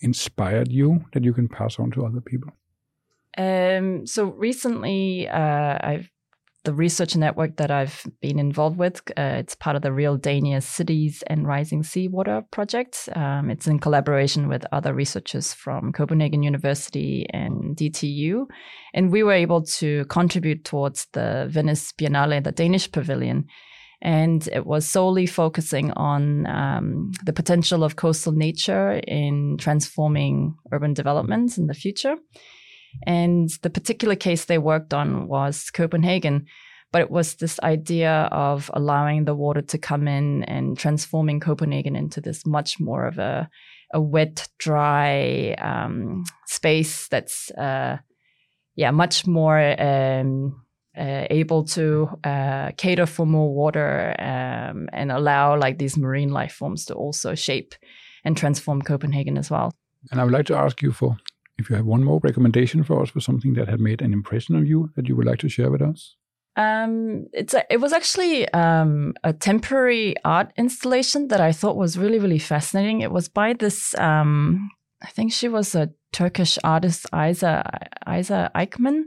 inspired 0.00 0.72
you 0.72 1.04
that 1.12 1.24
you 1.24 1.32
can 1.32 1.48
pass 1.48 1.78
on 1.78 1.90
to 1.92 2.04
other 2.04 2.20
people. 2.20 2.50
Um, 3.38 4.06
so 4.06 4.24
recently, 4.24 5.28
uh, 5.28 5.78
I've 5.80 6.10
the 6.64 6.72
research 6.72 7.16
network 7.16 7.56
that 7.56 7.70
I've 7.70 8.06
been 8.20 8.38
involved 8.38 8.78
with. 8.78 9.02
Uh, 9.16 9.36
it's 9.38 9.54
part 9.54 9.74
of 9.74 9.82
the 9.82 9.88
Realdania 9.88 10.62
Cities 10.62 11.22
and 11.26 11.46
Rising 11.46 11.82
Seawater 11.82 12.42
project. 12.50 13.08
Um, 13.16 13.50
it's 13.50 13.66
in 13.66 13.80
collaboration 13.80 14.48
with 14.48 14.64
other 14.70 14.94
researchers 14.94 15.52
from 15.52 15.92
Copenhagen 15.92 16.42
University 16.42 17.26
and 17.30 17.76
DTU. 17.76 18.46
And 18.94 19.10
we 19.10 19.22
were 19.22 19.32
able 19.32 19.62
to 19.62 20.04
contribute 20.04 20.64
towards 20.64 21.06
the 21.12 21.46
Venice 21.50 21.92
Biennale, 21.92 22.44
the 22.44 22.52
Danish 22.52 22.90
pavilion. 22.90 23.46
And 24.04 24.48
it 24.48 24.66
was 24.66 24.84
solely 24.84 25.26
focusing 25.26 25.92
on 25.92 26.46
um, 26.46 27.12
the 27.24 27.32
potential 27.32 27.84
of 27.84 27.94
coastal 27.94 28.32
nature 28.32 29.00
in 29.06 29.56
transforming 29.58 30.56
urban 30.72 30.92
development 30.92 31.56
in 31.56 31.68
the 31.68 31.74
future. 31.74 32.16
And 33.06 33.48
the 33.62 33.70
particular 33.70 34.16
case 34.16 34.44
they 34.44 34.58
worked 34.58 34.92
on 34.92 35.28
was 35.28 35.70
Copenhagen, 35.70 36.46
but 36.90 37.00
it 37.00 37.10
was 37.10 37.36
this 37.36 37.60
idea 37.60 38.28
of 38.32 38.70
allowing 38.74 39.24
the 39.24 39.34
water 39.34 39.62
to 39.62 39.78
come 39.78 40.08
in 40.08 40.42
and 40.44 40.76
transforming 40.76 41.40
Copenhagen 41.40 41.96
into 41.96 42.20
this 42.20 42.44
much 42.44 42.80
more 42.80 43.06
of 43.06 43.18
a, 43.18 43.48
a 43.94 44.00
wet, 44.00 44.48
dry 44.58 45.54
um, 45.54 46.24
space 46.46 47.08
that's, 47.08 47.50
uh, 47.52 47.98
yeah, 48.74 48.90
much 48.90 49.26
more 49.26 49.80
um, 49.80 50.60
uh, 50.96 51.26
able 51.30 51.64
to 51.64 52.08
uh, 52.24 52.70
cater 52.76 53.06
for 53.06 53.26
more 53.26 53.52
water 53.54 54.14
um, 54.18 54.88
and 54.92 55.10
allow 55.10 55.56
like 55.56 55.78
these 55.78 55.96
marine 55.96 56.30
life 56.30 56.52
forms 56.52 56.84
to 56.86 56.94
also 56.94 57.34
shape 57.34 57.74
and 58.24 58.36
transform 58.36 58.82
Copenhagen 58.82 59.38
as 59.38 59.50
well. 59.50 59.72
And 60.10 60.20
I 60.20 60.24
would 60.24 60.32
like 60.32 60.46
to 60.46 60.56
ask 60.56 60.82
you 60.82 60.92
for 60.92 61.16
if 61.58 61.70
you 61.70 61.76
have 61.76 61.86
one 61.86 62.04
more 62.04 62.20
recommendation 62.22 62.82
for 62.82 63.02
us 63.02 63.10
for 63.10 63.20
something 63.20 63.54
that 63.54 63.68
had 63.68 63.80
made 63.80 64.02
an 64.02 64.12
impression 64.12 64.56
on 64.56 64.66
you 64.66 64.90
that 64.96 65.08
you 65.08 65.16
would 65.16 65.26
like 65.26 65.38
to 65.40 65.48
share 65.48 65.70
with 65.70 65.82
us. 65.82 66.16
Um, 66.56 67.26
it's 67.32 67.54
a, 67.54 67.64
it 67.70 67.80
was 67.80 67.92
actually 67.92 68.46
um, 68.52 69.14
a 69.24 69.32
temporary 69.32 70.14
art 70.24 70.52
installation 70.58 71.28
that 71.28 71.40
I 71.40 71.52
thought 71.52 71.76
was 71.76 71.96
really 71.96 72.18
really 72.18 72.38
fascinating. 72.38 73.00
It 73.00 73.10
was 73.10 73.28
by 73.28 73.54
this 73.54 73.94
um, 73.98 74.70
I 75.02 75.08
think 75.08 75.32
she 75.32 75.48
was 75.48 75.74
a 75.74 75.88
Turkish 76.12 76.58
artist 76.62 77.06
Ayşe 77.12 77.62
Ayşe 78.06 78.50
Erkmen, 78.54 79.04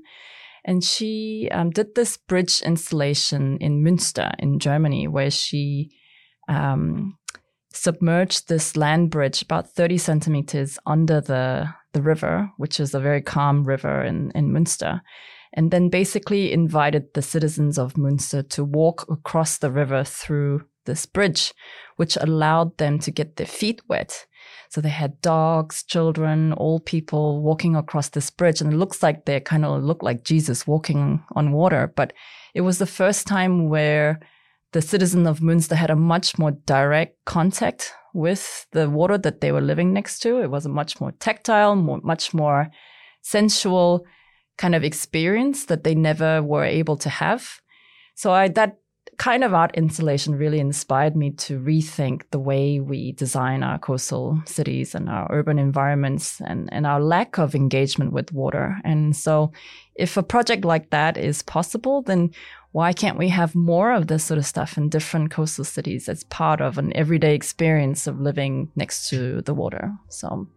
and 0.65 0.83
she 0.83 1.47
um, 1.51 1.69
did 1.69 1.95
this 1.95 2.17
bridge 2.17 2.61
installation 2.61 3.57
in 3.59 3.83
Münster 3.83 4.33
in 4.39 4.59
Germany, 4.59 5.07
where 5.07 5.31
she 5.31 5.91
um, 6.49 7.17
submerged 7.71 8.49
this 8.49 8.75
land 8.75 9.11
bridge 9.11 9.43
about 9.43 9.69
30 9.69 9.97
centimeters 9.97 10.79
under 10.85 11.21
the 11.21 11.67
the 11.93 12.01
river, 12.01 12.51
which 12.57 12.79
is 12.79 12.93
a 12.93 12.99
very 12.99 13.21
calm 13.21 13.63
river 13.63 14.03
in, 14.03 14.29
in 14.35 14.51
Münster, 14.51 14.99
and 15.53 15.71
then 15.71 15.87
basically 15.87 16.51
invited 16.51 17.13
the 17.13 17.21
citizens 17.21 17.79
of 17.79 17.93
Münster 17.93 18.47
to 18.49 18.65
walk 18.65 19.05
across 19.09 19.59
the 19.59 19.71
river 19.71 20.03
through 20.03 20.65
this 20.85 21.05
bridge, 21.05 21.53
which 21.95 22.17
allowed 22.17 22.77
them 22.77 22.99
to 22.99 23.11
get 23.11 23.37
their 23.37 23.47
feet 23.47 23.81
wet. 23.87 24.25
So 24.69 24.81
they 24.81 24.89
had 24.89 25.21
dogs, 25.21 25.83
children, 25.83 26.53
old 26.57 26.85
people 26.85 27.41
walking 27.41 27.75
across 27.75 28.09
this 28.09 28.29
bridge, 28.29 28.61
and 28.61 28.73
it 28.73 28.77
looks 28.77 29.01
like 29.01 29.25
they 29.25 29.39
kind 29.39 29.65
of 29.65 29.83
look 29.83 30.03
like 30.03 30.23
Jesus 30.23 30.67
walking 30.67 31.23
on 31.35 31.51
water. 31.51 31.91
But 31.95 32.13
it 32.53 32.61
was 32.61 32.77
the 32.77 32.85
first 32.85 33.27
time 33.27 33.69
where 33.69 34.19
the 34.73 34.81
citizen 34.81 35.25
of 35.25 35.39
Münster 35.39 35.75
had 35.75 35.89
a 35.89 35.95
much 35.95 36.37
more 36.37 36.51
direct 36.51 37.23
contact 37.25 37.93
with 38.13 38.65
the 38.71 38.89
water 38.89 39.17
that 39.17 39.41
they 39.41 39.51
were 39.51 39.61
living 39.61 39.93
next 39.93 40.19
to. 40.19 40.41
It 40.41 40.49
was 40.49 40.65
a 40.65 40.69
much 40.69 40.99
more 40.99 41.11
tactile, 41.13 41.75
more, 41.75 41.99
much 42.03 42.33
more 42.33 42.69
sensual 43.21 44.05
kind 44.57 44.75
of 44.75 44.83
experience 44.83 45.65
that 45.65 45.83
they 45.83 45.95
never 45.95 46.41
were 46.41 46.63
able 46.63 46.97
to 46.97 47.09
have. 47.09 47.59
So 48.15 48.31
I, 48.31 48.47
that 48.49 48.77
kind 49.17 49.43
of 49.43 49.53
art 49.53 49.75
installation 49.75 50.35
really 50.35 50.59
inspired 50.59 51.15
me 51.15 51.31
to 51.31 51.59
rethink 51.59 52.23
the 52.31 52.39
way 52.39 52.79
we 52.79 53.11
design 53.13 53.63
our 53.63 53.79
coastal 53.79 54.41
cities 54.45 54.95
and 54.95 55.09
our 55.09 55.27
urban 55.31 55.59
environments 55.59 56.41
and, 56.41 56.69
and 56.71 56.85
our 56.85 56.99
lack 56.99 57.37
of 57.37 57.55
engagement 57.55 58.11
with 58.11 58.33
water. 58.33 58.77
And 58.83 59.15
so 59.15 59.51
if 59.95 60.17
a 60.17 60.23
project 60.23 60.65
like 60.65 60.89
that 60.89 61.17
is 61.17 61.41
possible, 61.41 62.01
then 62.01 62.31
why 62.71 62.91
can't 62.91 63.17
we 63.17 63.29
have 63.29 63.55
more 63.55 63.93
of 63.93 64.07
this 64.07 64.23
sort 64.25 64.37
of 64.37 64.45
stuff 64.45 64.77
in 64.77 64.89
different 64.89 65.31
coastal 65.31 65.63
cities 65.63 66.09
as 66.09 66.25
part 66.25 66.59
of 66.59 66.77
an 66.77 66.95
everyday 66.95 67.33
experience 67.33 68.07
of 68.07 68.19
living 68.19 68.69
next 68.75 69.09
to 69.09 69.41
the 69.43 69.53
water? 69.53 69.93
So, 70.09 70.47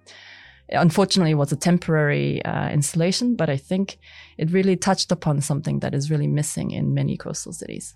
unfortunately, 0.70 1.30
it 1.30 1.36
was 1.36 1.52
a 1.52 1.56
temporary 1.56 2.44
uh, 2.44 2.70
installation, 2.70 3.36
but 3.36 3.48
I 3.48 3.56
think 3.56 3.98
it 4.36 4.50
really 4.50 4.74
touched 4.74 5.12
upon 5.12 5.40
something 5.40 5.78
that 5.78 5.94
is 5.94 6.10
really 6.10 6.26
missing 6.26 6.72
in 6.72 6.92
many 6.92 7.16
coastal 7.16 7.52
cities. 7.52 7.94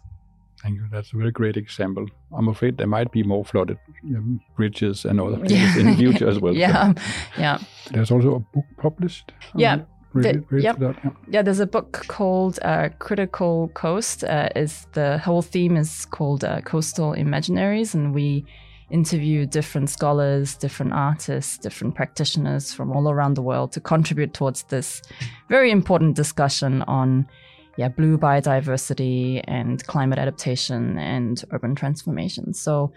Thank 0.62 0.76
you. 0.76 0.86
That's 0.90 1.12
a 1.12 1.16
very 1.16 1.32
great 1.32 1.56
example. 1.56 2.06
I'm 2.36 2.48
afraid 2.48 2.78
there 2.78 2.86
might 2.86 3.10
be 3.10 3.24
more 3.24 3.44
flooded 3.44 3.78
um, 4.16 4.40
bridges 4.56 5.04
and 5.04 5.20
other 5.20 5.38
things 5.44 5.76
in 5.76 5.86
the 5.86 5.96
future 5.96 6.28
as 6.28 6.38
well. 6.38 6.54
yeah, 6.56 6.92
so. 6.94 7.02
yeah. 7.36 7.58
There's 7.90 8.10
also 8.12 8.36
a 8.36 8.38
book 8.38 8.64
published. 8.76 9.32
Yeah, 9.56 9.80
the, 10.14 10.44
yep. 10.52 10.78
That, 10.78 10.96
yeah. 11.02 11.10
yeah. 11.28 11.42
there's 11.42 11.60
a 11.60 11.66
book 11.66 12.04
called 12.06 12.60
uh, 12.62 12.90
Critical 13.00 13.68
Coast. 13.74 14.22
Uh, 14.22 14.50
is 14.54 14.86
the 14.92 15.18
whole 15.18 15.42
theme 15.42 15.76
is 15.76 16.04
called 16.06 16.44
uh, 16.44 16.60
Coastal 16.60 17.12
Imaginaries, 17.12 17.94
and 17.94 18.14
we 18.14 18.44
interview 18.90 19.46
different 19.46 19.90
scholars, 19.90 20.54
different 20.54 20.92
artists, 20.92 21.58
different 21.58 21.94
practitioners 21.94 22.72
from 22.72 22.92
all 22.92 23.10
around 23.10 23.34
the 23.34 23.42
world 23.42 23.72
to 23.72 23.80
contribute 23.80 24.34
towards 24.34 24.64
this 24.64 25.02
very 25.48 25.70
important 25.70 26.14
discussion 26.14 26.82
on 26.82 27.26
yeah 27.76 27.88
blue 27.88 28.18
biodiversity 28.18 29.42
and 29.44 29.86
climate 29.86 30.18
adaptation 30.18 30.98
and 30.98 31.44
urban 31.52 31.74
transformation. 31.74 32.54
So 32.54 32.92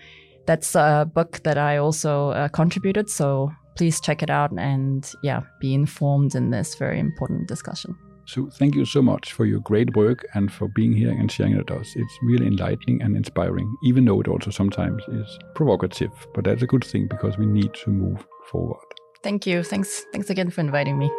that's 0.45 0.75
a 0.75 1.09
book 1.13 1.41
that 1.43 1.57
I 1.57 1.77
also 1.77 2.29
uh, 2.29 2.47
contributed. 2.49 3.09
So 3.09 3.51
please 3.75 3.99
check 3.99 4.23
it 4.23 4.29
out 4.29 4.51
and 4.51 5.11
yeah, 5.23 5.41
be 5.59 5.73
informed 5.73 6.35
in 6.35 6.51
this 6.51 6.75
very 6.75 6.99
important 6.99 7.47
discussion. 7.47 7.95
So 8.27 8.49
thank 8.49 8.73
you 8.73 8.85
so 8.85 9.03
much 9.03 9.33
for 9.33 9.45
your 9.45 9.59
great 9.59 9.95
work 9.95 10.25
and 10.33 10.51
for 10.51 10.67
being 10.67 10.93
here 10.93 11.11
and 11.11 11.31
sharing 11.31 11.53
it 11.53 11.57
with 11.69 11.79
us. 11.79 11.93
It's 11.95 12.17
really 12.23 12.47
enlightening 12.47 13.01
and 13.01 13.15
inspiring, 13.15 13.75
even 13.83 14.05
though 14.05 14.19
it 14.19 14.27
also 14.27 14.49
sometimes 14.49 15.03
is 15.09 15.37
provocative. 15.53 16.11
But 16.33 16.45
that's 16.45 16.63
a 16.63 16.67
good 16.67 16.83
thing 16.83 17.07
because 17.07 17.37
we 17.37 17.45
need 17.45 17.73
to 17.75 17.91
move 17.91 18.25
forward. 18.47 18.79
Thank 19.21 19.45
you. 19.45 19.61
Thanks. 19.61 20.05
Thanks 20.11 20.29
again 20.29 20.49
for 20.49 20.61
inviting 20.61 20.97
me. 20.97 21.11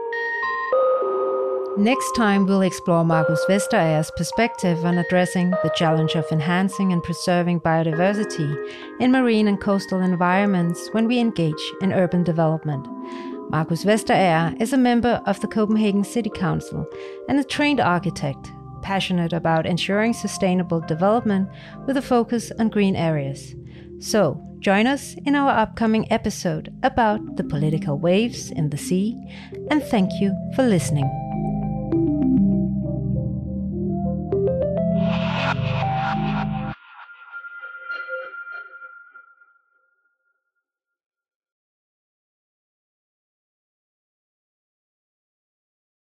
Next 1.78 2.12
time, 2.12 2.46
we'll 2.46 2.62
explore 2.62 3.04
Markus 3.04 3.44
Vesterager's 3.44 4.10
perspective 4.16 4.82
on 4.86 4.96
addressing 4.96 5.50
the 5.50 5.70
challenge 5.74 6.14
of 6.14 6.24
enhancing 6.32 6.90
and 6.90 7.02
preserving 7.02 7.60
biodiversity 7.60 8.56
in 8.98 9.12
marine 9.12 9.46
and 9.46 9.60
coastal 9.60 10.00
environments 10.00 10.88
when 10.92 11.06
we 11.06 11.18
engage 11.18 11.52
in 11.82 11.92
urban 11.92 12.24
development. 12.24 12.88
Markus 13.50 13.84
Vesterager 13.84 14.58
is 14.58 14.72
a 14.72 14.78
member 14.78 15.20
of 15.26 15.38
the 15.40 15.46
Copenhagen 15.48 16.02
City 16.02 16.30
Council 16.30 16.86
and 17.28 17.38
a 17.38 17.44
trained 17.44 17.80
architect, 17.80 18.50
passionate 18.80 19.34
about 19.34 19.66
ensuring 19.66 20.14
sustainable 20.14 20.80
development 20.80 21.46
with 21.86 21.98
a 21.98 22.02
focus 22.02 22.50
on 22.58 22.70
green 22.70 22.96
areas. 22.96 23.54
So, 23.98 24.42
join 24.60 24.86
us 24.86 25.14
in 25.26 25.34
our 25.34 25.50
upcoming 25.50 26.10
episode 26.10 26.74
about 26.82 27.36
the 27.36 27.44
political 27.44 27.98
waves 27.98 28.50
in 28.50 28.70
the 28.70 28.78
sea, 28.78 29.14
and 29.70 29.82
thank 29.82 30.10
you 30.22 30.34
for 30.54 30.62
listening. 30.62 31.25